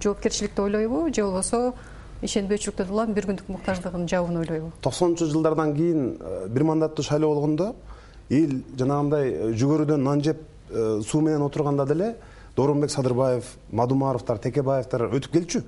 [0.03, 1.75] Жоопкерчиликти ойлойбу же болбосо
[2.23, 4.73] ишенбөөчүлүктөн улам бир күндүк муктаждыгын жабуун ойлойбу?
[4.83, 7.75] Токсонунчу жылдардан кийин э, бир мандаттуу шайлоо болгондо
[8.31, 12.17] эл жанагындай э, жүгөрүдөн нан жеп э, суу менен отурганда деле
[12.57, 15.65] дооронбек садырбаев мадумаровдор текебаевдер өтүп келчү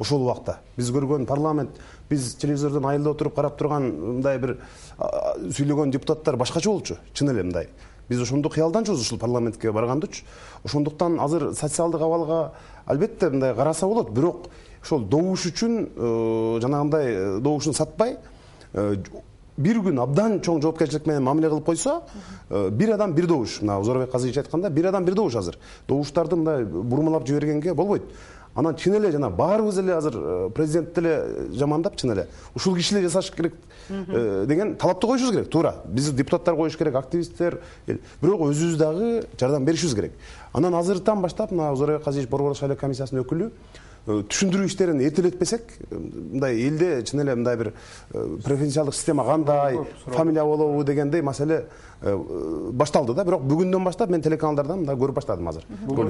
[0.00, 0.58] ошол убакта.
[0.76, 1.78] Биз көргөн парламент
[2.10, 4.56] биз телевизордон айылда отуруп карап турган мындай бир
[4.98, 7.68] сүйлөгөн депутаттар башкача болчу чын эле мындай
[8.08, 10.24] биз ошондо кыялданчубыз ушул парламентке баргандычы
[10.64, 12.52] ошондуктан азыр социалдык абалга
[12.86, 14.10] албетте мындай караса болот.
[14.10, 14.46] Бирок
[14.82, 18.16] ошол добуш үчүн э, жанагындай э, добушун сатпай
[18.72, 18.94] э,
[19.56, 22.02] бир күн абдан чоң жоопкерчилик менен мамиле кылып койсо
[22.50, 23.60] бир адам бир добуш.
[23.62, 25.58] Мына узорбек казыевич айткандай бир адам бир добуш азыр.
[25.88, 28.04] Добуштарды мындай бурмалап жибергенге болбойт
[28.56, 32.96] анан чын эле жана баарыбыз эле азыр э, президент деле жамандап чын эле ушул киши
[32.96, 33.54] эле жасаш керек
[33.88, 35.74] э, деген талапты коюшубуз керек туура.
[35.84, 40.12] Биз депутаттар коюш керек активисттер бирок өзүбүз дагы жардам беришибиз керек.
[40.52, 43.50] Анан азыртан баштап мына узорбек казиевич борбордук шайлоо комиссиясынын өкүлү
[44.06, 49.80] Э, түшүндүрүү иштерин эртелетпесек э, мындай элде чын эле мындай бир э, преференциалдык система кандай
[50.04, 51.64] фамилия болобу дегендей маселе
[52.02, 55.64] башталды да бирок бүгүндөн баштап мен телеканалдардан мындай көрүп баштадым азыр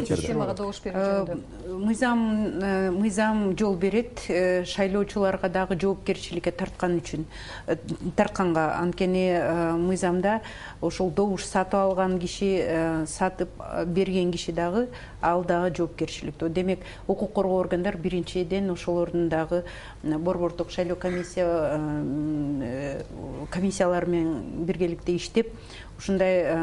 [0.08, 1.36] системага добуш берүү жөнүндө.
[1.86, 2.18] мыйзам
[2.98, 4.18] мыйзам жол берет
[4.66, 7.24] шайлоочуларга дагы жоопкерчиликке тарткан үчүн
[8.16, 8.80] тартканга.
[8.80, 9.26] Анткени
[9.78, 10.40] мыйзамда
[10.80, 12.50] ошол добуш сатып алган киши
[13.06, 13.48] сатып
[13.86, 14.86] берген киши дагы
[15.22, 19.64] ал дагы жоопкерчиликтүү демек укук коргоо органдары биринчиден ошолордун дагы
[20.02, 23.02] борбордук шайлоо комиссия э,
[23.50, 25.52] комиссиялары менен биргеликте иштеп
[25.98, 26.54] ушундай э,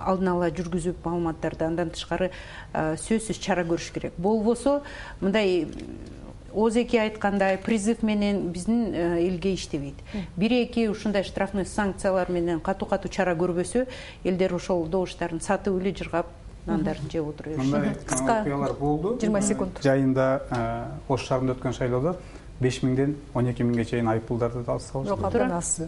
[0.00, 4.16] алдын ала жүргүзүп маалыматтарды андан тышкары э, сөзсүз чара көрүш керек.
[4.16, 4.80] Болбосо
[5.20, 5.66] мындай
[6.54, 9.94] озеки айткандай призыв менен биздин элге иштебейт.
[10.36, 13.86] Бир эки ушундай штрафный санкциялар менен катуу катуу чара көрбөсө
[14.24, 16.26] элдер ошол добуштарын сатып эле жыргап
[16.66, 18.40] нандарын жеп отура беришет мындай кыска.
[18.40, 19.80] окуялар болду жыйырма секунд.
[19.82, 22.16] Жайында ош шаарында өткөн шайлоодо
[22.62, 25.80] беш миңден он эки миңге чейин айыппулдарды да салышты жок абдан аз.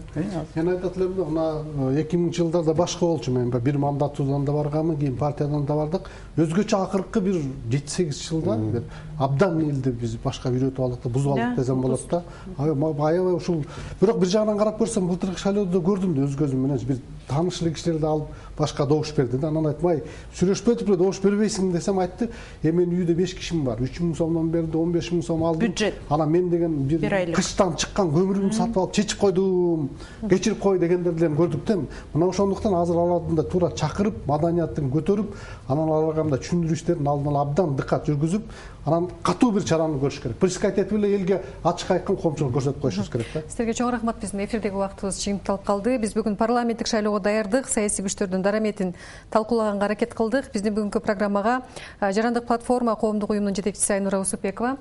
[0.55, 3.31] Мен айтат элем да мына эки миңинчи жылдарда башка болчу.
[3.31, 6.09] Мен бир мандаттуудан да барганмын кийин партиядан да бардык.
[6.37, 8.83] Өзгөчө акыркы бир жети сегиз жылда бир
[9.19, 12.23] абдан элди биз башка үйрөтүп алдык да бузуп алдык десем болот да.
[12.57, 13.65] Аябай ушул
[14.01, 16.79] бирок бир жагынан карап көрсөм былтыркы шайлоодо көрдүм да өз көзүм менен.
[16.85, 20.01] Бир тааныш эле кишилерди алып башка добуш берди да анан айттым ай
[20.37, 22.29] сүйлөшпөдүк беле добуш бербейсиң десем айтты.
[22.63, 23.81] Э менин үйдө беш кишим бар.
[23.81, 25.95] Үч миң сомдон берди он беш миң сом алдым бюджет.
[26.09, 27.35] Анан мен деген бир айлык.
[27.35, 29.89] кычтан чыккан көмүрүмдү сатып алып чечип койдум.
[30.29, 31.77] Кечирип кой дегендерди эми көрдүк да
[32.13, 35.35] мына ошондуктан азыр аларды да туура чакырып маданиятын көтөрүп
[35.67, 38.43] анан аларга мындай түшүндүрүү иштерин алдын ала абдан дыкат жүргүзүп
[38.85, 40.37] анан катуу бир чараны көрүш керек.
[40.37, 43.41] Пресскать этип эле элге ачык айкын коомчулукка көрсөтүп коюшубуз керек да.
[43.49, 44.19] Сиздерге чоң рахмат.
[44.21, 45.97] Биздин эфирдеги убактыбыз жыйынтыкталып калды.
[45.97, 47.67] Биз бүгүн парламенттик шайлоого даярдык.
[47.67, 48.93] Саясий күчтөрдүн дараметин
[49.33, 50.51] талкуулаганга аракет кылдык.
[50.53, 51.63] Биздин бүгүнкү программага
[51.99, 54.77] жарандык платформа коомдук уюмунун жетекчиси айнура усупбекова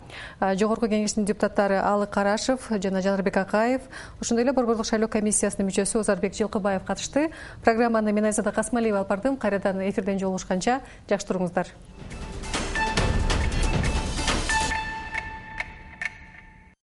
[0.61, 3.89] жогорку кеңештин депутаттары алык карашев жана жанарбек акаев
[4.21, 7.31] ошондой эле борбордук шайлоо комиссиясынын мүчөсү озарбек жылкыбаев катышты.
[7.65, 9.37] Программаны мен айзада касымалиева алып бардым.
[9.37, 11.73] Кайрадан эфирден жолугушканча жакшы туруңуздар